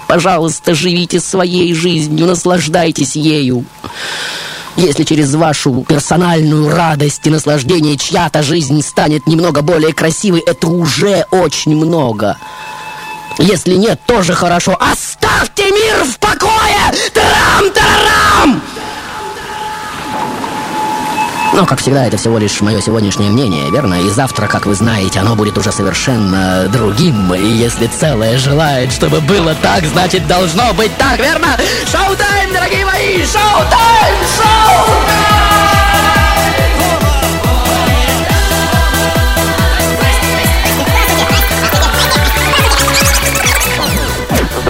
Пожалуйста, 0.07 0.73
живите 0.73 1.19
своей 1.19 1.73
жизнью, 1.73 2.25
наслаждайтесь 2.25 3.15
ею. 3.15 3.65
Если 4.75 5.03
через 5.03 5.33
вашу 5.33 5.85
персональную 5.87 6.69
радость 6.69 7.25
и 7.25 7.29
наслаждение 7.29 7.97
чья-то 7.97 8.43
жизнь 8.43 8.81
станет 8.81 9.25
немного 9.25 9.61
более 9.61 9.93
красивой, 9.93 10.41
это 10.41 10.67
уже 10.67 11.25
очень 11.31 11.75
много. 11.75 12.37
Если 13.37 13.75
нет, 13.75 14.01
тоже 14.05 14.33
хорошо. 14.33 14.77
Оставьте 14.79 15.63
мир 15.71 16.03
в 16.03 16.19
покое! 16.19 16.91
Тарам-тарарам! 17.13 18.61
Но, 21.55 21.65
как 21.65 21.79
всегда, 21.79 22.05
это 22.05 22.17
всего 22.17 22.37
лишь 22.37 22.59
мое 22.59 22.81
сегодняшнее 22.81 23.29
мнение, 23.29 23.71
верно? 23.71 23.93
И 24.01 24.09
завтра, 24.09 24.47
как 24.47 24.65
вы 24.65 24.75
знаете, 24.75 25.19
оно 25.19 25.35
будет 25.37 25.57
уже 25.57 25.71
совершенно 25.71 26.67
другим. 26.67 27.33
И 27.33 27.47
если 27.47 27.87
целое 27.87 28.37
желает, 28.37 28.91
чтобы 28.91 29.21
было 29.21 29.55
так, 29.55 29.85
значит, 29.85 30.27
должно 30.27 30.73
быть 30.73 30.95
так, 30.97 31.17
верно? 31.17 31.57
Шоу-тайм, 31.85 32.51
дорогие 32.53 32.85
мои! 32.85 33.23
Шоу-тайм! 33.23 34.15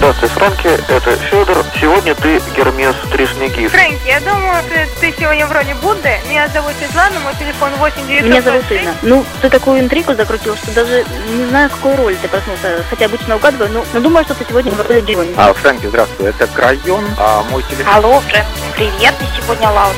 Здравствуй, 0.06 0.28
Фрэнки, 0.28 0.68
это 0.88 1.16
Федор. 1.16 1.64
Сегодня 1.80 2.14
ты 2.14 2.40
Гермес 2.54 2.94
Тришнигив. 3.10 3.72
Фрэнки, 3.72 4.06
я 4.06 4.20
думаю, 4.20 4.62
ты, 4.68 4.88
ты 5.00 5.12
сегодня 5.18 5.48
в 5.48 5.50
роли 5.50 5.74
Будды. 5.82 6.20
Меня 6.28 6.46
зовут 6.46 6.74
Светлана, 6.78 7.18
мой 7.24 7.34
телефон 7.34 7.72
8 7.74 8.22
Меня 8.22 8.40
зовут 8.40 8.70
Инна. 8.70 8.94
Ну, 9.02 9.24
ты 9.42 9.50
такую 9.50 9.80
интригу 9.80 10.14
закрутил, 10.14 10.54
что 10.54 10.70
даже 10.70 11.04
не 11.30 11.46
знаю, 11.46 11.70
какую 11.70 11.96
роль 11.96 12.14
ты 12.22 12.28
проснулся. 12.28 12.84
Хотя 12.88 13.06
обычно 13.06 13.34
угадываю, 13.34 13.68
но, 13.72 13.84
но 13.92 13.98
думаю, 13.98 14.24
что 14.24 14.34
ты 14.34 14.44
сегодня 14.48 14.70
в 14.70 14.80
роли 14.80 15.00
Джонни. 15.00 15.34
А, 15.36 15.52
Фрэнки, 15.52 15.86
здравствуй, 15.86 16.28
это 16.28 16.46
Крайон, 16.46 17.04
а 17.18 17.42
мой 17.50 17.64
телефон... 17.64 17.92
Алло, 17.92 18.20
Фрэнки, 18.20 18.48
привет, 18.76 19.14
ты 19.18 19.42
сегодня 19.42 19.68
Лаус 19.68 19.96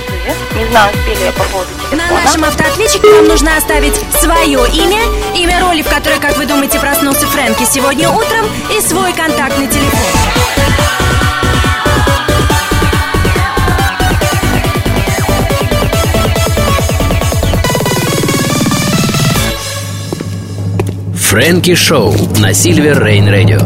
Не 0.56 0.64
знаю, 0.70 0.90
успели 0.94 1.24
я 1.24 1.32
по 1.32 1.44
поводу 1.44 1.70
На 1.90 1.98
телефона. 1.98 2.24
нашем 2.24 2.44
автоответчике 2.44 3.12
вам 3.12 3.28
нужно 3.28 3.58
оставить 3.58 3.96
свое 4.18 4.66
имя, 4.72 5.02
имя 5.34 5.60
роли, 5.60 5.82
в 5.82 5.88
которой, 5.90 6.18
как 6.18 6.38
вы 6.38 6.46
думаете, 6.46 6.80
проснулся 6.80 7.26
Фрэнки 7.26 7.64
сегодня 7.64 8.08
утром, 8.08 8.46
и 8.74 8.80
свой 8.80 9.12
контактный 9.12 9.66
телефон. 9.66 9.97
Фрэнки 21.28 21.74
Шоу 21.74 22.14
на 22.38 22.54
Сильвер 22.54 23.04
Рейн 23.04 23.28
Радио. 23.28 23.60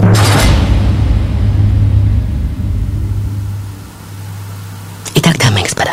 Итак, 5.15 5.39
дамы 5.39 5.61
и 5.61 5.63
господа, 5.63 5.93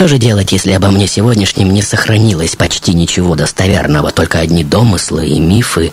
что 0.00 0.08
же 0.08 0.16
делать, 0.16 0.50
если 0.50 0.72
обо 0.72 0.88
мне 0.90 1.06
сегодняшнем 1.06 1.74
не 1.74 1.82
сохранилось 1.82 2.56
почти 2.56 2.94
ничего 2.94 3.34
достоверного, 3.34 4.10
только 4.10 4.38
одни 4.38 4.64
домыслы 4.64 5.28
и 5.28 5.38
мифы, 5.38 5.92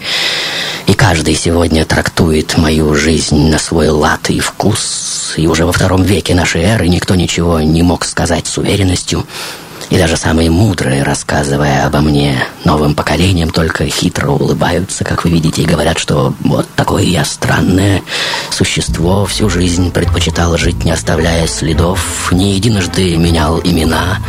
и 0.85 0.93
каждый 0.93 1.35
сегодня 1.35 1.83
трактует 1.83 2.57
мою 2.57 2.95
жизнь 2.95 3.49
на 3.49 3.59
свой 3.59 3.89
лад 3.89 4.29
и 4.29 4.39
вкус, 4.39 5.33
и 5.35 5.45
уже 5.45 5.65
во 5.65 5.73
втором 5.73 6.03
веке 6.03 6.35
нашей 6.35 6.61
эры 6.61 6.87
никто 6.87 7.15
ничего 7.15 7.59
не 7.59 7.81
мог 7.81 8.05
сказать 8.05 8.47
с 8.47 8.57
уверенностью, 8.57 9.27
и 9.89 9.97
даже 9.97 10.17
самые 10.17 10.49
мудрые, 10.49 11.03
рассказывая 11.03 11.85
обо 11.85 11.99
мне 11.99 12.45
новым 12.65 12.93
поколениям, 12.93 13.49
только 13.49 13.87
хитро 13.87 14.29
улыбаются, 14.29 15.03
как 15.03 15.23
вы 15.23 15.31
видите, 15.31 15.61
и 15.61 15.65
говорят, 15.65 15.97
что 15.97 16.33
вот 16.41 16.67
такое 16.75 17.03
я 17.03 17.23
странное 17.23 18.01
существо, 18.51 19.25
всю 19.25 19.49
жизнь 19.49 19.91
предпочитал 19.91 20.57
жить, 20.57 20.83
не 20.83 20.91
оставляя 20.91 21.47
следов, 21.47 22.31
не 22.31 22.55
единожды 22.55 23.15
менял 23.17 23.59
имена, 23.61 24.19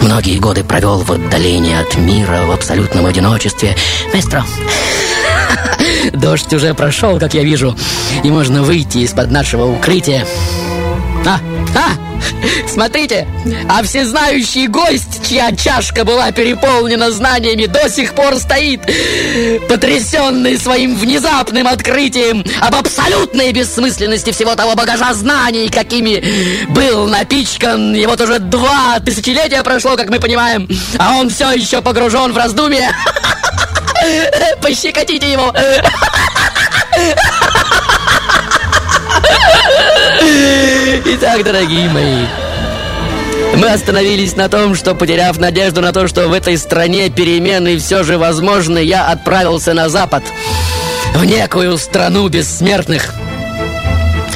многие 0.00 0.38
годы 0.38 0.64
провел 0.64 0.98
в 0.98 1.12
отдалении 1.12 1.78
от 1.78 1.96
мира, 1.96 2.42
в 2.46 2.50
абсолютном 2.50 3.06
одиночестве. 3.06 3.76
Маэстро, 4.12 4.44
дождь 6.12 6.52
уже 6.52 6.74
прошел, 6.74 7.18
как 7.18 7.34
я 7.34 7.42
вижу, 7.42 7.76
и 8.22 8.30
можно 8.30 8.62
выйти 8.62 8.98
из-под 8.98 9.30
нашего 9.30 9.66
укрытия. 9.66 10.26
А, 11.26 11.38
а, 11.76 12.01
смотрите, 12.68 13.26
а 13.68 13.82
всезнающий 13.82 14.66
гость, 14.66 15.28
чья 15.28 15.54
чашка 15.54 16.04
была 16.04 16.30
переполнена 16.32 17.10
знаниями, 17.10 17.66
до 17.66 17.88
сих 17.88 18.14
пор 18.14 18.36
стоит, 18.36 18.80
потрясенный 19.68 20.58
своим 20.58 20.96
внезапным 20.96 21.66
открытием 21.66 22.44
об 22.60 22.74
абсолютной 22.74 23.52
бессмысленности 23.52 24.30
всего 24.30 24.54
того 24.54 24.74
багажа 24.74 25.12
знаний, 25.14 25.68
какими 25.68 26.66
был 26.72 27.06
напичкан, 27.06 27.94
и 27.94 28.06
вот 28.06 28.20
уже 28.20 28.38
два 28.38 28.98
тысячелетия 29.00 29.62
прошло, 29.62 29.96
как 29.96 30.08
мы 30.08 30.20
понимаем, 30.20 30.68
а 30.98 31.16
он 31.16 31.30
все 31.30 31.50
еще 31.52 31.82
погружен 31.82 32.32
в 32.32 32.36
раздумье. 32.36 32.90
Пощекотите 34.60 35.30
его. 35.30 35.52
Итак, 41.04 41.44
дорогие 41.44 41.88
мои, 41.88 42.26
мы 43.56 43.68
остановились 43.68 44.36
на 44.36 44.48
том, 44.48 44.74
что, 44.74 44.94
потеряв 44.94 45.38
надежду 45.38 45.80
на 45.80 45.92
то, 45.92 46.08
что 46.08 46.28
в 46.28 46.32
этой 46.32 46.56
стране 46.58 47.10
перемены 47.10 47.78
все 47.78 48.02
же 48.02 48.18
возможны, 48.18 48.78
я 48.78 49.08
отправился 49.08 49.74
на 49.74 49.88
запад, 49.88 50.22
в 51.14 51.24
некую 51.24 51.76
страну 51.78 52.28
бессмертных. 52.28 53.14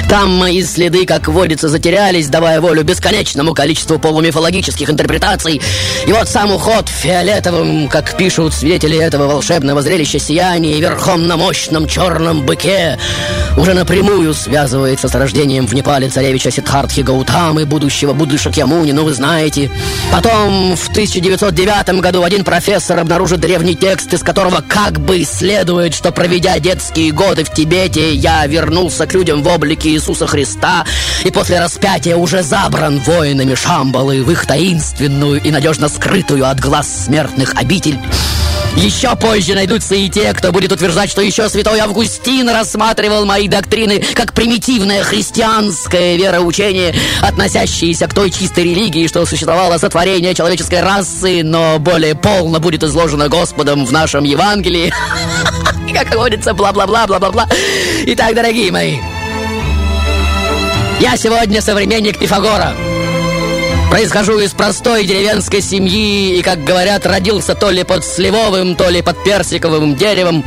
Там 0.08 0.36
мои 0.36 0.62
следы, 0.62 1.04
как 1.04 1.26
водится, 1.26 1.68
затерялись, 1.68 2.28
давая 2.28 2.60
волю 2.60 2.84
бесконечному 2.84 3.54
количеству 3.54 3.98
полумифологических 3.98 4.88
интерпретаций. 4.88 5.60
И 6.06 6.12
вот 6.12 6.28
сам 6.28 6.52
уход 6.52 6.88
фиолетовым, 6.88 7.88
как 7.88 8.16
пишут 8.16 8.54
свидетели 8.54 8.96
этого 8.96 9.26
волшебного 9.26 9.82
зрелища 9.82 10.20
сияния, 10.20 10.78
верхом 10.78 11.26
на 11.26 11.36
мощном 11.36 11.88
черном 11.88 12.46
быке, 12.46 13.00
уже 13.56 13.74
напрямую 13.74 14.32
связывается 14.32 15.08
с 15.08 15.14
рождением 15.14 15.66
в 15.66 15.74
Непале 15.74 16.08
царевича 16.08 16.52
Сиддхартхи 16.52 17.00
Гаутамы, 17.00 17.64
будущего 17.66 18.12
Будды 18.12 18.38
Шакьямуни, 18.38 18.92
ну 18.92 19.04
вы 19.04 19.12
знаете. 19.12 19.70
Потом 20.12 20.76
в 20.76 20.88
1909 20.90 22.00
году 22.00 22.22
один 22.22 22.44
профессор 22.44 23.00
обнаружит 23.00 23.40
древний 23.40 23.74
текст, 23.74 24.14
из 24.14 24.22
которого 24.22 24.62
как 24.66 25.00
бы 25.00 25.24
следует, 25.24 25.94
что 25.94 26.12
проведя 26.12 26.60
детские 26.60 27.10
годы 27.10 27.42
в 27.42 27.52
Тибете, 27.52 28.14
я 28.14 28.46
вернулся 28.46 29.06
к 29.06 29.14
людям 29.14 29.42
в 29.42 29.48
облике 29.48 29.95
Иисуса 29.96 30.26
Христа 30.26 30.84
и 31.24 31.30
после 31.30 31.58
распятия 31.58 32.16
уже 32.16 32.42
забран 32.42 32.98
воинами 33.00 33.54
Шамбалы 33.54 34.22
в 34.22 34.30
их 34.30 34.46
таинственную 34.46 35.42
и 35.42 35.50
надежно 35.50 35.88
скрытую 35.88 36.48
от 36.48 36.60
глаз 36.60 37.06
смертных 37.06 37.54
обитель. 37.56 37.98
Еще 38.76 39.16
позже 39.16 39.54
найдутся 39.54 39.94
и 39.94 40.08
те, 40.10 40.34
кто 40.34 40.52
будет 40.52 40.70
утверждать, 40.70 41.10
что 41.10 41.22
еще 41.22 41.48
святой 41.48 41.78
Августин 41.78 42.48
рассматривал 42.50 43.24
мои 43.24 43.48
доктрины 43.48 44.04
как 44.14 44.34
примитивное 44.34 45.02
христианское 45.02 46.16
вероучение, 46.18 46.94
относящееся 47.22 48.06
к 48.06 48.12
той 48.12 48.30
чистой 48.30 48.64
религии, 48.64 49.06
что 49.06 49.24
существовало 49.24 49.78
сотворение 49.78 50.34
человеческой 50.34 50.82
расы, 50.82 51.42
но 51.42 51.78
более 51.78 52.14
полно 52.14 52.60
будет 52.60 52.84
изложено 52.84 53.28
Господом 53.30 53.86
в 53.86 53.92
нашем 53.92 54.24
Евангелии. 54.24 54.92
Как 55.94 56.10
говорится, 56.10 56.52
бла-бла-бла, 56.52 57.06
бла-бла-бла. 57.06 57.48
Итак, 58.04 58.34
дорогие 58.34 58.70
мои, 58.70 58.98
Я 61.00 61.16
сегодня 61.16 61.60
современник 61.60 62.18
Пифагора. 62.18 62.74
Происхожу 63.90 64.38
из 64.38 64.52
простой 64.52 65.04
деревенской 65.04 65.60
семьи 65.60 66.38
и, 66.38 66.42
как 66.42 66.64
говорят, 66.64 67.04
родился 67.06 67.54
то 67.54 67.70
ли 67.70 67.84
под 67.84 68.04
сливовым, 68.04 68.76
то 68.76 68.88
ли 68.88 69.02
под 69.02 69.22
персиковым 69.22 69.94
деревом. 69.94 70.42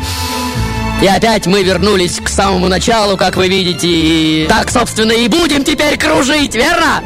И 1.04 1.08
опять 1.08 1.46
мы 1.46 1.64
вернулись 1.64 2.20
к 2.20 2.28
самому 2.28 2.68
началу, 2.68 3.16
как 3.16 3.38
вы 3.38 3.48
видите, 3.48 3.88
и 3.88 4.48
так, 4.50 4.70
собственно, 4.72 5.12
и 5.12 5.28
будем 5.28 5.64
теперь 5.64 5.98
кружить, 5.98 6.56
верно? 6.56 7.04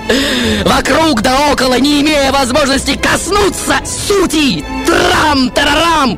Вокруг 0.64 1.22
да 1.22 1.52
около, 1.52 1.78
не 1.80 2.02
имея 2.02 2.32
возможности 2.32 2.96
коснуться 2.98 3.76
сути. 3.86 4.66
Трам-тарарам! 4.88 6.18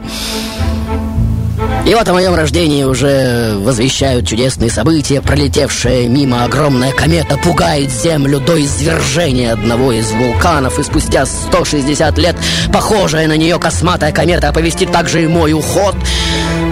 И 1.85 1.93
вот 1.93 2.07
о 2.09 2.13
моем 2.13 2.33
рождении 2.33 2.83
уже 2.83 3.57
возвещают 3.59 4.27
чудесные 4.27 4.71
события. 4.71 5.21
Пролетевшая 5.21 6.07
мимо 6.07 6.43
огромная 6.43 6.91
комета 6.91 7.37
пугает 7.37 7.91
Землю 7.91 8.39
до 8.39 8.59
извержения 8.59 9.53
одного 9.53 9.91
из 9.91 10.09
вулканов. 10.11 10.79
И 10.79 10.83
спустя 10.83 11.27
160 11.27 12.17
лет 12.17 12.35
похожая 12.73 13.27
на 13.27 13.37
нее 13.37 13.59
косматая 13.59 14.11
комета 14.11 14.49
оповестит 14.49 14.91
также 14.91 15.23
и 15.23 15.27
мой 15.27 15.53
уход. 15.53 15.95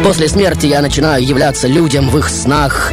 После 0.03 0.27
смерти 0.27 0.65
я 0.65 0.81
начинаю 0.81 1.23
являться 1.23 1.67
людям 1.67 2.09
в 2.09 2.17
их 2.17 2.27
снах 2.29 2.91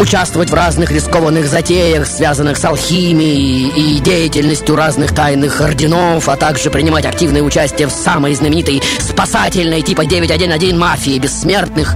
участвовать 0.00 0.50
в 0.50 0.54
разных 0.54 0.90
рискованных 0.90 1.46
затеях, 1.46 2.06
связанных 2.06 2.56
с 2.56 2.64
алхимией 2.64 3.68
и 3.68 4.00
деятельностью 4.00 4.74
разных 4.74 5.14
тайных 5.14 5.60
орденов, 5.60 6.28
а 6.28 6.36
также 6.36 6.70
принимать 6.70 7.04
активное 7.04 7.42
участие 7.42 7.86
в 7.86 7.90
самой 7.90 8.34
знаменитой 8.34 8.82
спасательной 8.98 9.82
типа 9.82 10.06
911 10.06 10.72
мафии 10.74 11.18
бессмертных. 11.18 11.94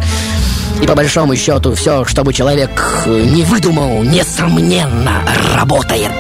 И 0.83 0.87
по 0.87 0.95
большому 0.95 1.35
счету 1.35 1.75
все, 1.75 2.05
чтобы 2.05 2.33
человек 2.33 2.71
не 3.07 3.43
выдумал, 3.43 4.03
несомненно, 4.03 5.23
работает. 5.55 6.13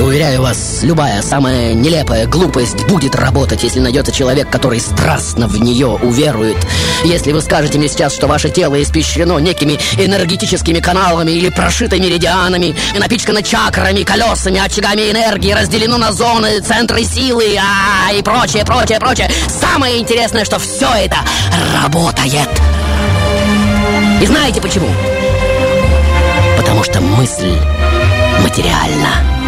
Уверяю 0.00 0.40
вас, 0.40 0.80
любая 0.82 1.20
самая 1.20 1.74
нелепая 1.74 2.26
глупость 2.26 2.84
будет 2.86 3.14
работать, 3.14 3.62
если 3.62 3.80
найдется 3.80 4.12
человек, 4.12 4.48
который 4.48 4.80
страстно 4.80 5.46
в 5.46 5.60
нее 5.60 5.88
уверует. 5.88 6.56
Если 7.04 7.32
вы 7.32 7.42
скажете 7.42 7.78
мне 7.78 7.86
сейчас, 7.86 8.14
что 8.14 8.26
ваше 8.26 8.48
тело 8.48 8.82
испещрено 8.82 9.38
некими 9.38 9.78
энергетическими 9.98 10.80
каналами 10.80 11.32
или 11.32 11.50
прошито 11.50 11.98
меридианами, 11.98 12.74
и 12.94 12.98
напичкано 12.98 13.42
чакрами, 13.42 14.02
колесами, 14.02 14.58
очагами 14.58 15.10
энергии, 15.10 15.52
разделено 15.52 15.98
на 15.98 16.12
зоны, 16.12 16.60
центры 16.60 17.04
силы, 17.04 17.58
а 17.58 18.12
и 18.12 18.22
прочее, 18.22 18.64
прочее, 18.64 18.98
прочее. 19.00 19.30
Самое 19.48 19.98
интересное, 19.98 20.46
что 20.46 20.58
все 20.58 20.88
это 20.94 21.18
работает. 21.74 22.48
И 24.22 24.26
знаете 24.26 24.62
почему? 24.62 24.88
Потому 26.56 26.84
что 26.84 27.00
мысль 27.00 27.54
материальна. 28.42 29.39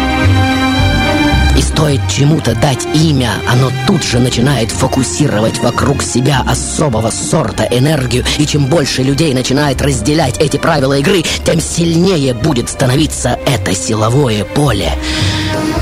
Стоит 1.73 2.01
чему-то 2.07 2.53
дать 2.53 2.85
имя, 2.93 3.31
оно 3.49 3.71
тут 3.87 4.03
же 4.03 4.19
начинает 4.19 4.69
фокусировать 4.71 5.57
вокруг 5.57 6.03
себя 6.03 6.43
особого 6.47 7.09
сорта 7.09 7.63
энергию. 7.63 8.23
И 8.37 8.45
чем 8.45 8.67
больше 8.67 9.01
людей 9.01 9.33
начинает 9.33 9.81
разделять 9.81 10.37
эти 10.37 10.57
правила 10.57 10.99
игры, 10.99 11.23
тем 11.43 11.59
сильнее 11.59 12.35
будет 12.35 12.69
становиться 12.69 13.39
это 13.47 13.73
силовое 13.73 14.45
поле. 14.45 14.93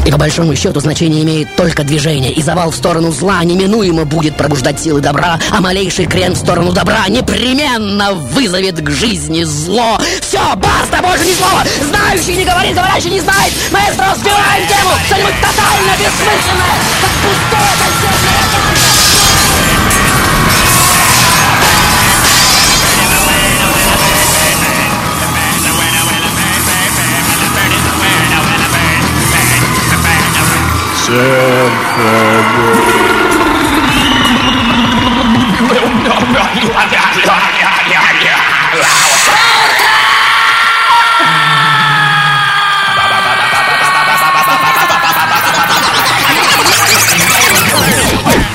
И 0.05 0.11
по 0.11 0.17
большому 0.17 0.55
счету 0.55 0.79
значение 0.79 1.23
имеет 1.23 1.55
только 1.55 1.83
движение, 1.83 2.31
и 2.31 2.41
завал 2.41 2.71
в 2.71 2.75
сторону 2.75 3.11
зла 3.11 3.43
неминуемо 3.43 4.05
будет 4.05 4.35
пробуждать 4.35 4.79
силы 4.79 4.99
добра, 4.99 5.39
а 5.51 5.61
малейший 5.61 6.05
крен 6.05 6.33
в 6.33 6.37
сторону 6.37 6.71
добра 6.71 7.07
непременно 7.07 8.13
вызовет 8.13 8.81
к 8.81 8.89
жизни 8.89 9.43
зло. 9.43 9.99
Все, 10.21 10.39
баста, 10.55 11.01
больше 11.03 11.25
ни 11.25 11.33
слова! 11.33 11.63
Знающий 11.89 12.37
не 12.37 12.45
говорит, 12.45 12.75
говорящий 12.75 13.11
не 13.11 13.19
знает! 13.19 13.53
Маэстро, 13.71 14.05
разбиваем 14.11 14.67
тему! 14.67 14.91
Что-нибудь 15.05 15.35
тотально 15.39 15.91
бессмысленное, 15.99 16.75
как 17.01 17.11
пустое 17.21 17.71
концертное 17.77 18.70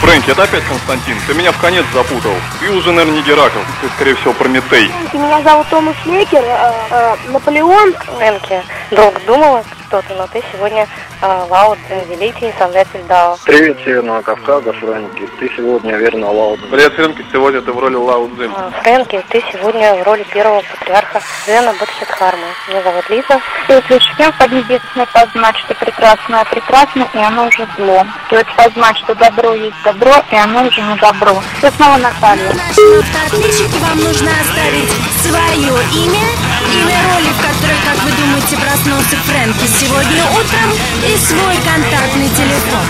Фрэнки, 0.00 0.30
это 0.30 0.44
опять 0.44 0.64
Константин. 0.64 1.18
Ты 1.26 1.34
меня 1.34 1.52
в 1.52 1.58
конец 1.58 1.84
запутал. 1.92 2.32
Ты 2.60 2.70
уже, 2.70 2.90
наверное, 2.92 3.16
не 3.16 3.22
Геракл. 3.22 3.58
Ты, 3.82 3.88
скорее 3.96 4.14
всего, 4.14 4.32
Прометей. 4.32 4.90
Меня 5.12 5.42
зовут 5.42 5.66
Томас 5.68 5.96
Лекер, 6.06 6.42
э, 6.42 6.72
э, 6.90 7.16
Наполеон. 7.32 7.92
Фрэнки, 8.16 8.62
друг, 8.92 9.14
думала 9.26 9.62
что-то, 9.86 10.14
но 10.14 10.26
ты 10.26 10.42
сегодня 10.52 10.86
э, 11.22 11.44
Лао-Цзы, 11.48 11.78
великий 12.08 12.52
создатель 12.58 13.02
Дао. 13.08 13.36
Привет, 13.44 13.78
Северного 13.84 14.22
Кавказа, 14.22 14.72
Фрэнки. 14.72 15.28
Ты 15.38 15.50
сегодня 15.56 15.96
верно 15.96 16.30
Лао 16.30 16.45
Дань. 16.45 16.68
Привет, 16.70 16.92
Фрэнки. 16.94 17.24
Сегодня 17.32 17.60
ты 17.62 17.72
в 17.72 17.78
роли 17.78 17.96
Лао 17.96 18.28
Цзы. 18.36 18.52
Э, 18.56 18.70
Фрэнки, 18.82 19.22
ты 19.28 19.42
сегодня 19.52 19.94
в 19.94 20.02
роли 20.02 20.24
первого 20.24 20.62
патриарха 20.62 21.20
Дзена 21.46 21.74
Бодхидхармы. 21.78 22.46
Меня 22.68 22.82
зовут 22.82 23.10
Лиза. 23.10 23.40
Стоит 23.64 23.90
лишь 23.90 24.16
всем 24.16 24.32
в 24.32 24.39
Поднебесной 24.39 25.06
познать, 25.12 25.56
что 25.58 25.74
прекрасное 25.74 26.44
прекрасно, 26.44 27.08
и 27.14 27.18
оно 27.18 27.46
уже 27.46 27.66
зло. 27.76 28.04
Стоит 28.26 28.46
познать, 28.56 28.96
что 28.98 29.14
добро 29.14 29.54
есть 29.54 29.82
добро, 29.84 30.14
и 30.30 30.36
оно 30.36 30.66
уже 30.66 30.80
не 30.82 30.96
добро. 30.96 31.42
Это 31.62 31.74
снова 31.76 31.96
Наталья. 31.98 32.50
Автоответчики 32.50 33.78
вам 33.80 33.98
нужно 33.98 34.30
оставить 34.40 34.90
свое 35.22 35.74
имя, 36.04 36.26
имя 36.72 36.98
роли, 37.10 37.30
в 37.30 37.40
которой, 37.40 37.78
как 37.84 38.02
вы 38.04 38.10
думаете, 38.12 38.56
проснулся 38.56 39.16
Фрэнки 39.26 39.66
сегодня 39.80 40.24
утром, 40.30 40.72
и 41.06 41.16
свой 41.18 41.56
контактный 41.56 42.28
телефон. 42.30 42.86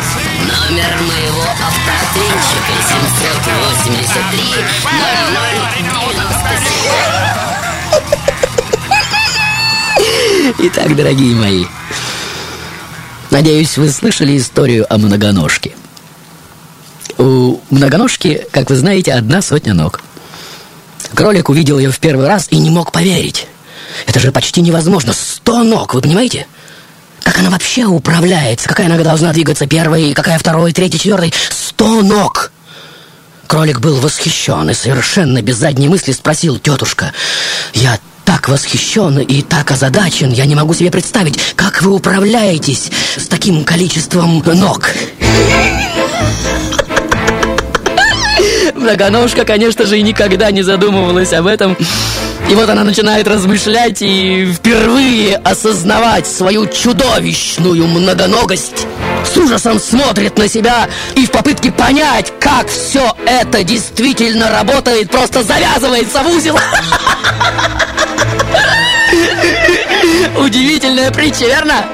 Номер 0.71 1.03
моего 1.03 1.43
автоответчика 1.43 2.75
783 2.87 4.55
Итак, 10.59 10.95
дорогие 10.95 11.35
мои, 11.35 11.65
надеюсь, 13.31 13.77
вы 13.79 13.91
слышали 13.91 14.39
историю 14.39 14.87
о 14.89 14.99
многоножке. 14.99 15.75
У 17.19 17.59
многоножки, 17.71 18.47
как 18.53 18.71
вы 18.71 18.77
знаете, 18.77 19.13
одна 19.13 19.43
сотня 19.43 19.75
ног. 19.75 20.03
Кролик 21.15 21.49
увидел 21.49 21.81
ее 21.81 21.91
в 21.91 21.99
первый 21.99 22.29
раз 22.29 22.47
и 22.51 22.59
не 22.59 22.71
мог 22.71 22.93
поверить. 22.93 23.49
Это 24.07 24.21
же 24.21 24.31
почти 24.31 24.61
невозможно. 24.61 25.13
Сто 25.13 25.65
ног, 25.65 25.95
вы 25.95 26.01
понимаете? 26.01 26.47
Как 27.27 27.41
она 27.41 27.51
вообще 27.51 27.85
управляется? 27.87 28.69
Какая 28.69 28.87
нога 28.87 29.03
должна 29.03 29.33
двигаться 29.33 29.67
первой, 29.67 30.15
какая 30.15 30.39
второй, 30.39 30.73
третьей, 30.73 31.01
четвертой? 31.01 31.35
Сто 31.51 32.01
ног! 32.01 32.53
Кролик 33.49 33.81
был 33.81 33.97
восхищен 33.97 34.71
и 34.71 34.75
совершенно 34.75 35.43
без 35.43 35.57
задней 35.57 35.89
мысли 35.89 36.13
спросил 36.13 36.61
тетушка, 36.61 37.13
«Я 37.75 37.99
так 38.25 38.49
восхищен 38.49 39.19
и 39.19 39.43
так 39.43 39.73
озадачен, 39.73 40.33
я 40.33 40.47
не 40.47 40.55
могу 40.55 40.73
себе 40.73 40.93
представить, 40.93 41.37
как 41.57 41.83
вы 41.83 41.95
управляетесь 41.95 42.93
с 43.17 43.27
таким 43.27 43.65
количеством 43.65 44.41
ног?» 44.47 44.91
Многоножка, 48.77 49.45
конечно 49.45 49.85
же, 49.85 49.99
и 49.99 50.03
никогда 50.03 50.53
не 50.53 50.63
задумывалась 50.63 51.33
об 51.33 51.49
этом. 51.49 51.77
И 52.51 52.55
вот 52.55 52.69
она 52.69 52.85
начинает 52.85 53.27
размышлять 53.27 54.03
и 54.03 54.47
впервые 54.53 55.37
осознавать 55.37 56.27
свою 56.27 56.67
чудовищную 56.67 57.87
многоногость. 57.87 58.87
С 59.25 59.37
ужасом 59.37 59.81
смотрит 59.81 60.39
на 60.39 60.49
себя 60.49 60.89
и 61.15 61.27
в 61.27 61.31
попытке 61.31 61.73
понять, 61.73 62.33
как 62.39 62.69
все 62.69 63.13
это 63.27 63.65
действительно 63.65 64.51
работает, 64.51 65.11
просто 65.11 65.43
завязывается 65.43 66.23
в 66.23 66.29
узел. 66.29 66.57
Удивительное 70.37 71.07
известная 71.07 71.11
притча, 71.13 71.47
верно? 71.47 71.85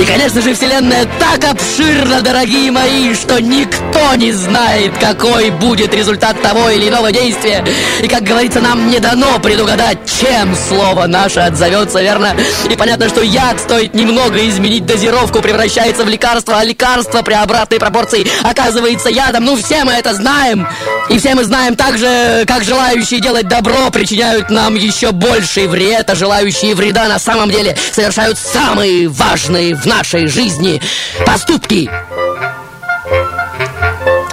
И, 0.00 0.04
конечно 0.04 0.40
же, 0.40 0.54
Вселенная 0.54 1.06
так 1.18 1.44
обширна, 1.44 2.22
дорогие 2.22 2.70
мои, 2.70 3.14
что 3.14 3.40
никто 3.40 4.14
не 4.16 4.32
знает, 4.32 4.92
какой 4.98 5.50
будет 5.50 5.94
результат 5.94 6.40
того 6.42 6.70
или 6.70 6.88
иного 6.88 7.12
действия. 7.12 7.64
И, 8.02 8.08
как 8.08 8.22
говорится, 8.22 8.60
нам 8.60 8.90
не 8.90 8.98
дано 8.98 9.38
предугадать, 9.38 9.98
чем 10.20 10.56
слово 10.56 11.06
наше 11.06 11.40
отзовется, 11.40 12.00
верно? 12.00 12.34
И 12.68 12.76
понятно, 12.76 13.08
что 13.08 13.22
яд 13.22 13.60
стоит 13.60 13.94
немного 13.94 14.48
изменить 14.48 14.86
дозировку, 14.86 15.40
превращается 15.40 16.04
в 16.04 16.08
лекарство, 16.08 16.58
а 16.58 16.64
лекарство 16.64 17.22
при 17.22 17.34
обратной 17.34 17.78
пропорции 17.78 18.26
оказывается 18.42 19.08
ядом. 19.08 19.44
Ну, 19.44 19.56
все 19.56 19.84
мы 19.84 19.92
это 19.92 20.14
знаем. 20.14 20.66
И 21.08 21.18
все 21.18 21.34
мы 21.34 21.44
знаем 21.44 21.76
также, 21.76 22.44
как 22.46 22.64
желающие 22.64 23.20
делать 23.20 23.48
добро 23.48 23.90
причиняют 23.90 24.50
нам 24.50 24.74
еще 24.74 25.12
больший 25.12 25.66
вред, 25.66 26.08
а 26.08 26.14
желающие 26.14 26.74
вреда 26.74 27.08
на 27.12 27.18
самом 27.18 27.50
деле 27.50 27.76
совершают 27.92 28.38
самые 28.38 29.06
важные 29.06 29.74
в 29.74 29.84
нашей 29.84 30.28
жизни 30.28 30.80
поступки. 31.26 31.90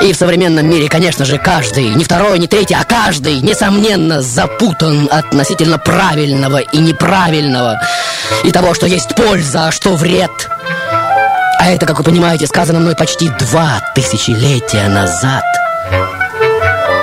И 0.01 0.13
в 0.13 0.15
современном 0.15 0.69
мире, 0.69 0.87
конечно 0.87 1.25
же, 1.25 1.37
каждый, 1.37 1.89
не 1.89 2.05
второй, 2.05 2.39
не 2.39 2.47
третий, 2.47 2.75
а 2.75 2.85
каждый, 2.85 3.41
несомненно, 3.41 4.21
запутан 4.21 5.09
относительно 5.11 5.77
правильного 5.77 6.59
и 6.59 6.77
неправильного. 6.77 7.81
И 8.45 8.51
того, 8.51 8.73
что 8.73 8.85
есть 8.85 9.13
польза, 9.13 9.67
а 9.67 9.71
что 9.73 9.95
вред. 9.97 10.31
А 11.59 11.69
это, 11.69 11.85
как 11.85 11.97
вы 11.97 12.05
понимаете, 12.05 12.47
сказано 12.47 12.79
мной 12.79 12.95
почти 12.95 13.27
два 13.27 13.81
тысячелетия 13.93 14.87
назад. 14.87 15.43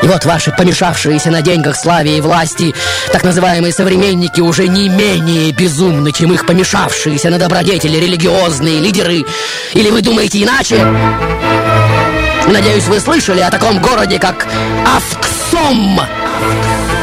И 0.02 0.06
вот 0.06 0.24
ваши 0.24 0.52
помешавшиеся 0.52 1.30
на 1.30 1.42
деньгах, 1.42 1.76
славе 1.76 2.18
и 2.18 2.20
власти 2.20 2.74
так 3.12 3.24
называемые 3.24 3.72
современники 3.72 4.40
уже 4.40 4.68
не 4.68 4.88
менее 4.88 5.52
безумны, 5.52 6.12
чем 6.12 6.32
их 6.32 6.46
помешавшиеся 6.46 7.30
на 7.30 7.38
добродетели 7.38 7.96
религиозные 7.96 8.80
лидеры. 8.80 9.24
Или 9.72 9.90
вы 9.90 10.02
думаете 10.02 10.42
иначе? 10.42 10.86
Надеюсь, 12.46 12.84
вы 12.84 13.00
слышали 13.00 13.40
о 13.40 13.50
таком 13.50 13.80
городе, 13.80 14.18
как 14.18 14.46
Авксом. 14.86 16.00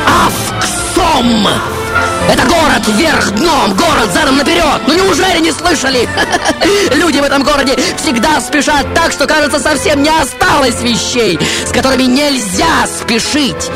Авксом! 0.08 1.73
Это 2.30 2.46
город 2.48 2.88
вверх 2.88 3.32
дном, 3.32 3.74
город 3.76 4.12
задом 4.14 4.38
наперед. 4.38 4.82
Ну 4.88 4.94
неужели 4.94 5.40
не 5.40 5.52
слышали? 5.52 6.08
Люди 6.96 7.20
в 7.20 7.24
этом 7.24 7.44
городе 7.44 7.78
всегда 7.98 8.40
спешат 8.40 8.94
так, 8.94 9.12
что 9.12 9.28
кажется 9.28 9.60
совсем 9.60 10.02
не 10.02 10.10
осталось 10.10 10.82
вещей, 10.82 11.38
с 11.66 11.72
которыми 11.72 12.04
нельзя 12.04 12.88
спешить 12.88 13.70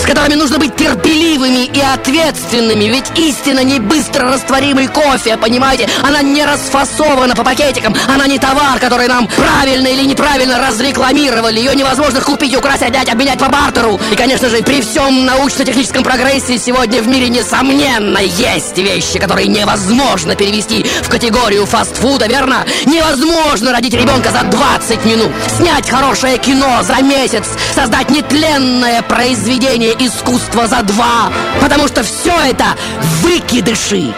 с 0.00 0.06
которыми 0.06 0.34
нужно 0.34 0.58
быть 0.58 0.76
терпеливыми 0.76 1.66
и 1.66 1.80
ответственными. 1.80 2.84
Ведь 2.84 3.18
истина 3.18 3.60
не 3.60 3.78
быстро 3.78 4.30
растворимый 4.30 4.88
кофе, 4.88 5.36
понимаете? 5.36 5.88
Она 6.02 6.22
не 6.22 6.44
расфасована 6.44 7.34
по 7.34 7.44
пакетикам. 7.44 7.94
Она 8.08 8.26
не 8.26 8.38
товар, 8.38 8.78
который 8.78 9.08
нам 9.08 9.28
правильно 9.28 9.88
или 9.88 10.06
неправильно 10.06 10.58
разрекламировали. 10.58 11.58
Ее 11.58 11.74
невозможно 11.74 12.20
купить, 12.20 12.56
украсть, 12.56 12.82
отдать, 12.82 13.08
обменять 13.08 13.38
по 13.38 13.48
бартеру. 13.48 14.00
И, 14.10 14.16
конечно 14.16 14.48
же, 14.48 14.62
при 14.62 14.80
всем 14.80 15.26
научно-техническом 15.26 16.02
прогрессе 16.02 16.58
сегодня 16.58 17.02
в 17.02 17.08
мире, 17.08 17.28
несомненно, 17.28 18.18
есть 18.18 18.78
вещи, 18.78 19.18
которые 19.18 19.48
невозможно 19.48 20.34
перевести 20.34 20.84
в 21.02 21.08
категорию 21.08 21.66
фастфуда, 21.66 22.26
верно? 22.26 22.64
Невозможно 22.86 23.72
родить 23.72 23.94
ребенка 23.94 24.30
за 24.30 24.44
20 24.44 25.04
минут, 25.04 25.30
снять 25.56 25.90
хорошее 25.90 26.38
кино 26.38 26.82
за 26.82 27.02
месяц, 27.02 27.44
создать 27.74 28.10
нетленное 28.10 29.02
произведение 29.02 29.89
произведение 29.90 30.06
искусства 30.06 30.66
за 30.66 30.82
два, 30.82 31.30
потому 31.60 31.88
что 31.88 32.02
все 32.02 32.32
это 32.48 32.76
выкидыши. 33.22 34.14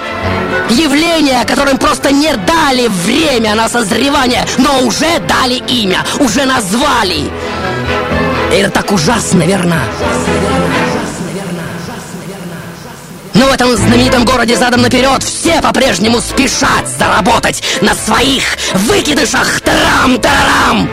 Явления, 0.70 1.44
которым 1.44 1.78
просто 1.78 2.12
не 2.12 2.34
дали 2.34 2.88
время 2.88 3.54
на 3.54 3.68
созревание, 3.68 4.46
но 4.58 4.80
уже 4.80 5.18
дали 5.20 5.62
имя, 5.68 6.04
уже 6.20 6.44
назвали. 6.44 7.30
И 8.52 8.54
это 8.54 8.70
так 8.70 8.92
ужасно, 8.92 9.42
верно? 9.42 9.80
Но 13.34 13.46
в 13.46 13.52
этом 13.52 13.74
знаменитом 13.76 14.24
городе 14.24 14.56
задом 14.56 14.82
наперед 14.82 15.22
все 15.22 15.60
по-прежнему 15.62 16.20
спешат 16.20 16.86
заработать 16.98 17.62
на 17.80 17.94
своих 17.94 18.44
выкидышах. 18.74 19.60
Тарам-тарам! 19.62 20.88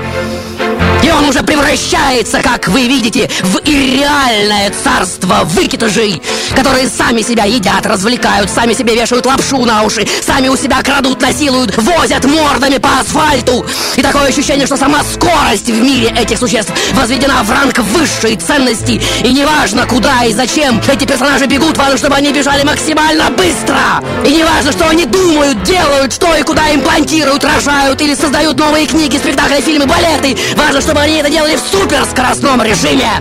И 1.04 1.12
он 1.12 1.26
уже 1.26 1.42
превращается, 1.44 2.42
как 2.42 2.68
вы 2.68 2.88
видите, 2.88 3.30
в 3.42 3.58
ирреальное 3.66 4.72
царство 4.84 5.42
выкидышей, 5.44 6.22
которые 6.56 6.88
сами 6.88 7.22
себя 7.22 7.46
едят, 7.46 7.86
развлекают, 7.86 8.50
сами 8.50 8.74
себе 8.74 8.96
вешают 8.96 9.26
лапшу 9.26 9.66
на 9.66 9.84
уши, 9.84 10.08
сами 10.22 10.50
у 10.50 10.58
себя 10.58 10.82
крадут, 10.84 11.22
насилуют, 11.22 11.78
возят 11.78 12.26
мордами 12.26 12.78
по 12.78 13.00
асфальту. 13.00 13.66
И 13.96 14.02
такое 14.02 14.28
ощущение, 14.28 14.66
что 14.66 14.78
сама 14.78 15.02
скорость 15.04 15.70
в 15.70 15.82
мире 15.82 16.14
этих 16.16 16.38
существ 16.38 16.72
возведена 16.94 17.44
в 17.44 17.52
ранг 17.52 17.80
высшей 17.80 18.36
ценности. 18.36 19.02
И 19.24 19.32
неважно, 19.32 19.86
куда 19.86 20.26
и 20.26 20.34
зачем 20.34 20.82
эти 20.88 21.06
персонажи 21.06 21.46
бегут, 21.46 21.78
важно, 21.78 21.98
чтобы 21.98 22.16
они 22.16 22.32
бежали 22.32 22.64
максимально 22.64 23.30
быстро. 23.32 24.04
И 24.26 24.34
неважно, 24.34 24.72
что 24.72 24.88
они 24.88 25.06
думают, 25.06 25.64
делают, 25.64 26.14
что 26.14 26.36
и 26.36 26.44
куда 26.44 26.74
имплантируют, 26.74 27.44
рожают 27.44 28.02
или 28.02 28.16
создают 28.16 28.58
новые 28.60 28.86
книги, 28.86 29.18
спектакли, 29.18 29.62
фильмы, 29.62 29.86
балеты. 29.86 30.38
Важно, 30.56 30.82
чтобы 30.82 31.02
они 31.02 31.18
это 31.18 31.30
делали 31.30 31.56
в 31.56 31.60
суперскоростном 31.60 32.62
режиме. 32.62 33.12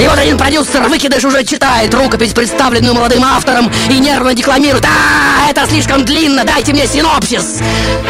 И 0.00 0.06
вот 0.06 0.18
один 0.18 0.36
продюсер 0.36 0.82
выкидыш 0.88 1.24
уже 1.24 1.44
читает 1.44 1.94
рукопись, 1.94 2.32
представленную 2.32 2.94
молодым 2.94 3.24
автором, 3.24 3.70
и 3.88 3.98
нервно 3.98 4.34
декламирует. 4.34 4.84
А, 4.84 5.50
это 5.50 5.66
слишком 5.66 6.04
длинно, 6.04 6.44
дайте 6.44 6.72
мне 6.72 6.86
синопсис. 6.86 7.60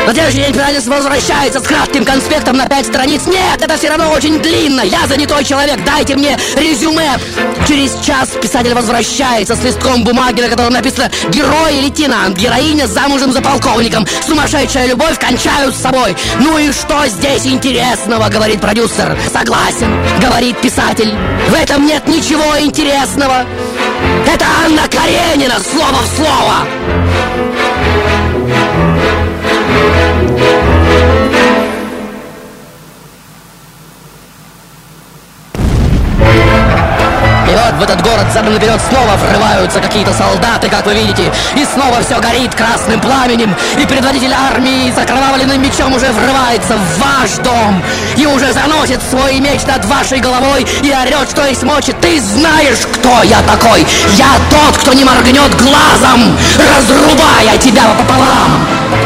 На 0.07 0.13
следующий 0.13 0.39
день 0.39 0.55
пианист 0.55 0.87
возвращается 0.87 1.61
с 1.61 1.63
кратким 1.65 2.05
конспектом 2.05 2.57
на 2.57 2.67
пять 2.67 2.87
страниц. 2.87 3.27
Нет, 3.27 3.61
это 3.61 3.77
все 3.77 3.91
равно 3.91 4.11
очень 4.11 4.41
длинно. 4.41 4.83
Я 4.83 5.07
занятой 5.07 5.45
человек, 5.45 5.85
дайте 5.85 6.17
мне 6.17 6.39
резюме. 6.57 7.19
Через 7.69 7.95
час 8.05 8.31
писатель 8.41 8.75
возвращается 8.75 9.55
с 9.55 9.63
листком 9.63 10.05
бумаги, 10.05 10.41
на 10.41 10.49
котором 10.49 10.73
написано 10.73 11.11
«Герой 11.29 11.79
и 11.79 11.81
лейтенант, 11.83 12.37
героиня 12.37 12.87
замужем 12.87 13.33
за 13.33 13.41
полковником, 13.41 14.07
сумасшедшая 14.27 14.87
любовь 14.87 15.19
кончают 15.19 15.75
с 15.75 15.83
собой». 15.83 16.17
Ну 16.41 16.59
и 16.59 16.73
что 16.73 17.07
здесь 17.07 17.47
интересного, 17.47 18.29
говорит 18.29 18.61
продюсер. 18.63 19.19
Согласен, 19.33 19.93
говорит 20.21 20.57
писатель. 20.61 21.13
В 21.51 21.55
этом 21.55 21.85
нет 21.85 22.07
ничего 22.07 22.59
интересного. 22.61 23.45
Это 24.27 24.47
Анна 24.65 24.83
Каренина, 24.89 25.57
слово 25.61 26.01
в 26.03 26.17
слово. 26.17 26.82
Этот 37.93 38.07
город 38.07 38.27
задом 38.33 38.55
наперед 38.55 38.81
снова 38.89 39.17
врываются 39.17 39.81
какие-то 39.81 40.13
солдаты, 40.15 40.69
как 40.69 40.87
вы 40.87 40.95
видите. 40.95 41.31
И 41.55 41.65
снова 41.65 42.03
все 42.03 42.19
горит 42.21 42.55
красным 42.55 43.01
пламенем. 43.01 43.55
И 43.79 43.85
предводитель 43.87 44.33
армии 44.33 44.91
с 44.91 44.99
окровавленным 44.99 45.61
мечом 45.61 45.93
уже 45.93 46.11
врывается 46.13 46.77
в 46.77 46.99
ваш 46.99 47.33
дом. 47.45 47.83
И 48.17 48.27
уже 48.27 48.53
заносит 48.53 49.01
свой 49.11 49.39
меч 49.41 49.63
над 49.67 49.85
вашей 49.85 50.21
головой 50.21 50.67
и 50.83 50.91
орет, 50.91 51.31
что 51.31 51.47
есть 51.47 51.63
мочи. 51.65 51.93
Ты 52.01 52.21
знаешь, 52.21 52.87
кто 52.95 53.23
я 53.25 53.43
такой? 53.43 53.87
Я 54.15 54.29
тот, 54.51 54.79
кто 54.79 54.93
не 54.95 55.05
моргнет 55.05 55.55
глазом, 55.61 56.39
разрубая 56.57 57.59
тебя 57.59 57.85
пополам. 57.99 59.02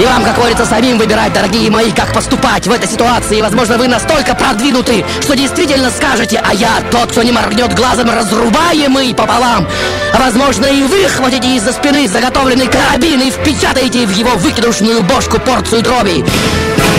И 0.00 0.06
вам, 0.06 0.24
как 0.24 0.36
говорится, 0.36 0.64
самим 0.64 0.96
выбирать, 0.96 1.34
дорогие 1.34 1.70
мои, 1.70 1.92
как 1.92 2.14
поступать 2.14 2.66
в 2.66 2.72
этой 2.72 2.88
ситуации. 2.88 3.36
И, 3.36 3.42
возможно, 3.42 3.76
вы 3.76 3.86
настолько 3.86 4.34
продвинуты, 4.34 5.04
что 5.20 5.36
действительно 5.36 5.90
скажете, 5.90 6.42
а 6.42 6.54
я 6.54 6.80
тот, 6.90 7.12
кто 7.12 7.22
не 7.22 7.32
моргнет 7.32 7.74
глазом, 7.74 8.08
разрубаемый 8.08 9.14
пополам. 9.14 9.68
А, 10.14 10.18
возможно, 10.18 10.64
и 10.64 10.84
вы 10.84 11.06
хватите 11.06 11.54
из-за 11.56 11.74
спины 11.74 12.08
заготовленный 12.08 12.66
карабин 12.66 13.20
и 13.20 13.30
впечатаете 13.30 14.06
в 14.06 14.10
его 14.12 14.30
выкидушную 14.36 15.02
бошку 15.02 15.38
порцию 15.38 15.82
дроби. 15.82 16.24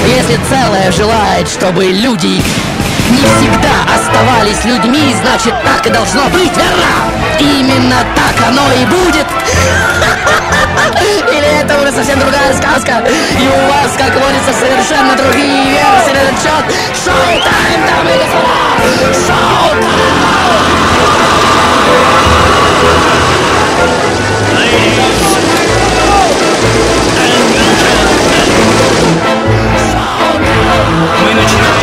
Если 0.05 0.39
целое 0.47 0.91
желает, 0.91 1.49
чтобы 1.49 1.85
люди 1.85 2.39
не 3.09 3.17
всегда 3.17 3.95
оставались 3.95 4.63
людьми, 4.63 5.15
значит, 5.23 5.55
так 5.63 5.87
и 5.87 5.89
должно 5.89 6.25
быть, 6.29 6.55
верно? 6.55 6.85
Именно 7.39 8.05
так 8.15 8.47
оно 8.47 8.71
и 8.73 8.85
будет. 8.85 9.25
Это 11.71 11.83
уже 11.83 11.91
совсем 11.93 12.19
другая 12.19 12.53
сказка? 12.53 13.01
И 13.39 13.47
у 13.47 13.71
вас, 13.71 13.95
как 13.97 14.13
водится, 14.13 14.51
совершенно 14.51 15.15
другие 15.15 15.71
версии 15.71 16.11
на 16.11 16.17
этот 16.17 16.43
счет. 16.43 16.65
Шоу-тайм, 17.05 17.85
дамы 17.87 18.11
и 18.11 18.17
господа! 18.17 18.51
Мы 31.23 31.33
начинаем 31.33 31.81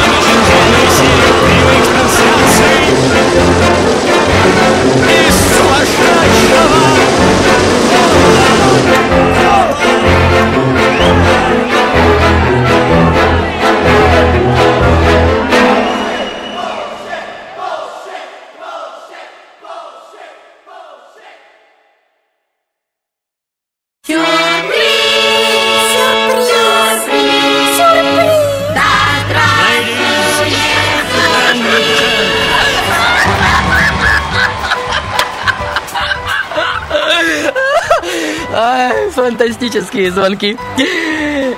фантастические 39.68 40.10
звонки. 40.10 40.58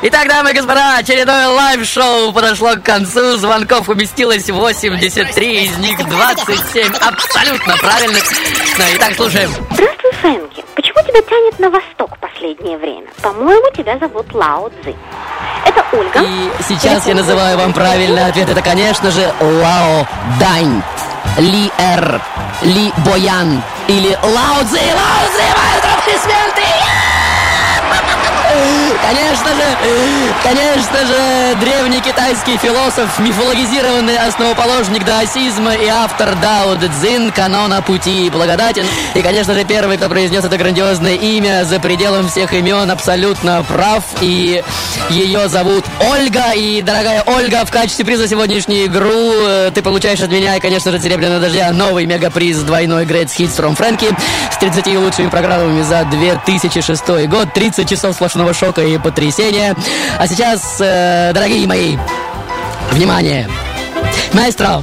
Итак, 0.03 0.29
дамы 0.29 0.51
и 0.51 0.55
господа, 0.55 0.97
очередное 0.99 1.49
live-шоу 1.49 2.33
подошло 2.33 2.75
к 2.75 2.83
концу. 2.83 3.37
Звонков 3.37 3.89
уместилось 3.89 4.49
83, 4.49 5.65
из 5.65 5.79
них 5.79 5.99
27 5.99 6.93
абсолютно 6.95 7.77
правильных. 7.77 8.25
Ну, 8.79 8.85
итак, 8.95 9.15
слушаем. 9.15 9.51
Здравствуй, 9.71 10.13
Фрэнки. 10.21 10.65
Почему 10.75 11.03
тебя 11.03 11.23
тянет 11.23 11.59
на 11.59 11.71
восток 11.71 12.17
в 12.17 12.21
последнее 12.21 12.79
время? 12.79 13.09
По-моему, 13.23 13.71
тебя 13.77 13.99
зовут 13.99 14.33
Лао 14.33 14.71
Цзы. 14.83 14.97
Это 15.67 15.85
Ольга. 15.93 16.21
И 16.23 16.51
сейчас 16.67 17.07
я 17.07 17.15
называю 17.15 17.59
вам 17.59 17.73
правильный 17.73 18.27
ответ. 18.27 18.49
Это, 18.49 18.63
конечно 18.63 19.11
же, 19.11 19.33
Лао 19.41 20.07
Дань. 20.39 20.83
Ли 21.39 21.71
Эр, 21.79 22.21
Ли 22.63 22.93
Боян 23.07 23.63
или 23.89 24.19
Лао 24.23 24.65
Цзи, 24.65 24.81
Лао 24.95 25.27
Цзи, 25.29 25.71
аплодисменты! 26.11 26.60
Конечно 29.03 29.49
же, 29.55 29.63
конечно 30.43 31.07
же, 31.07 31.57
древний 31.61 32.01
китайский 32.01 32.57
философ, 32.59 33.19
мифологизированный 33.19 34.19
основоположник 34.19 35.05
даосизма 35.05 35.75
и 35.75 35.87
автор 35.87 36.37
Дао 36.37 36.75
Дэ 36.77 36.89
Цзин, 36.89 37.33
канона 37.33 37.83
пути 37.83 38.31
благодатен. 38.31 38.85
И, 39.15 39.23
конечно 39.23 39.55
же, 39.55 39.65
первый, 39.65 39.97
кто 39.97 40.09
произнес 40.09 40.45
это 40.45 40.57
грандиозное 40.57 41.15
имя 41.15 41.65
за 41.65 41.81
пределом 41.81 42.29
всех 42.29 42.53
имен, 42.53 42.91
абсолютно 42.91 43.65
прав. 43.65 44.05
И 44.21 44.63
ее 45.11 45.49
зовут 45.49 45.85
Ольга. 46.11 46.53
И, 46.55 46.83
дорогая 46.83 47.23
Ольга, 47.27 47.65
в 47.65 47.71
качестве 47.71 48.05
приза 48.05 48.29
сегодняшнюю 48.29 48.87
игру 48.87 49.33
э, 49.47 49.71
ты 49.75 49.83
получаешь 49.83 50.21
от 50.21 50.31
меня 50.31 50.57
и, 50.57 50.61
конечно 50.61 50.91
же, 50.91 51.01
Серебряного 51.01 51.41
дождя 51.41 51.71
новый 51.73 52.07
мегаприз 52.07 52.59
двойной 52.59 53.05
Great 53.05 53.27
Hits 53.27 53.57
from 53.57 53.77
Frankie 53.77 54.15
с 54.53 54.57
30 54.59 54.87
лучшими 54.99 55.29
программами 55.29 55.83
за 55.83 56.05
2006 56.05 57.29
год, 57.29 57.53
30 57.55 57.89
часов 57.89 58.15
сплошного 58.15 58.40
шока 58.53 58.83
и 58.83 58.99
потрясения. 58.99 59.75
А 60.19 60.27
сейчас, 60.27 60.77
э, 60.81 61.33
дорогие 61.35 61.67
мои, 61.67 61.97
внимание! 62.91 63.49
Маэстро, 64.33 64.83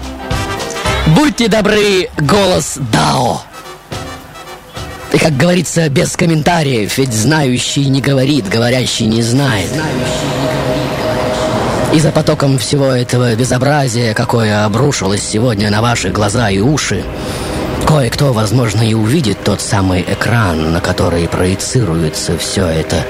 будьте 1.08 1.48
добры, 1.48 2.10
голос 2.18 2.78
Дао. 2.92 3.42
И, 5.14 5.18
как 5.18 5.38
говорится, 5.38 5.88
без 5.90 6.16
комментариев, 6.16 6.98
ведь 6.98 7.14
знающий 7.14 7.86
не 7.86 8.02
говорит, 8.02 8.50
говорящий 8.50 9.06
не 9.06 9.22
знает. 9.22 9.70
И 11.94 12.00
за 12.00 12.12
потоком 12.12 12.58
всего 12.58 12.88
этого 12.88 13.34
безобразия, 13.36 14.14
какое 14.14 14.66
обрушилось 14.66 15.24
сегодня 15.24 15.72
на 15.72 15.82
ваши 15.82 16.10
глаза 16.10 16.50
и 16.50 16.60
уши, 16.60 17.04
кое-кто, 17.88 18.34
возможно, 18.34 18.82
и 18.82 18.94
увидит 18.94 19.44
тот 19.44 19.62
самый 19.62 20.02
экран, 20.02 20.74
на 20.74 20.82
который 20.82 21.28
проецируется 21.28 22.38
все 22.38 22.68
это 22.68 23.06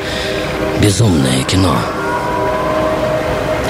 безумное 0.82 1.44
кино. 1.44 1.76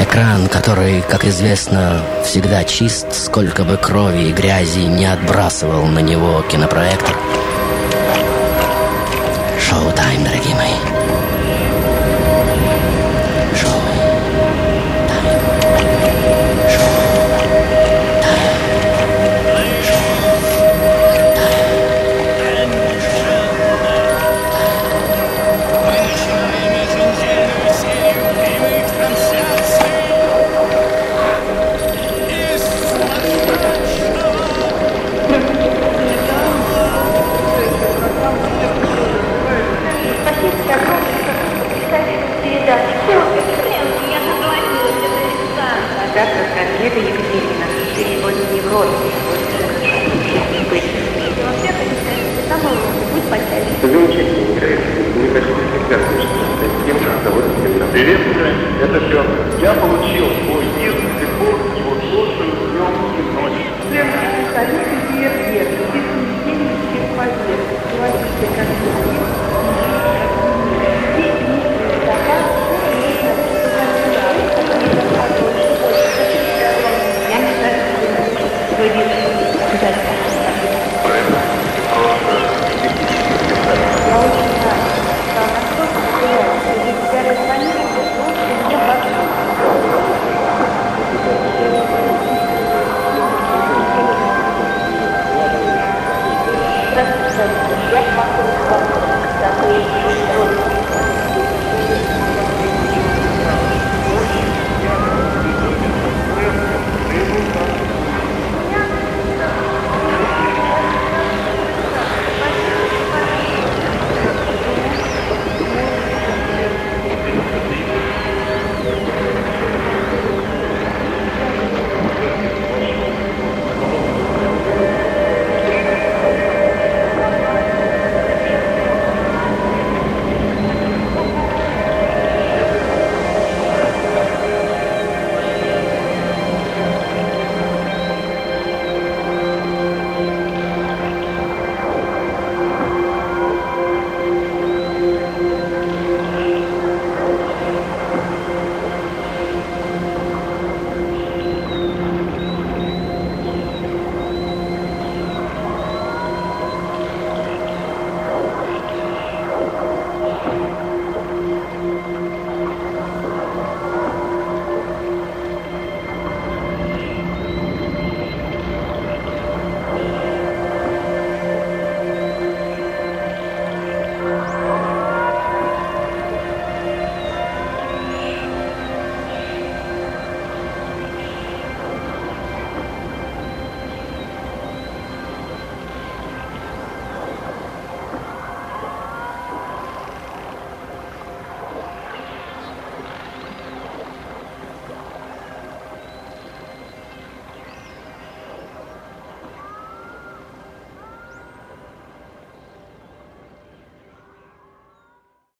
Экран, 0.02 0.48
который, 0.48 1.02
как 1.02 1.26
известно, 1.26 2.02
всегда 2.26 2.64
чист, 2.66 3.14
сколько 3.14 3.64
бы 3.64 3.78
крови 3.78 4.30
и 4.30 4.34
грязи 4.34 4.80
не 4.80 5.06
отбрасывал 5.06 5.86
на 5.86 6.00
него 6.00 6.44
кинопроектор. 6.52 7.16
Шоу-тайм, 9.60 10.24
дорогие 10.24 10.56
мои. 10.56 10.87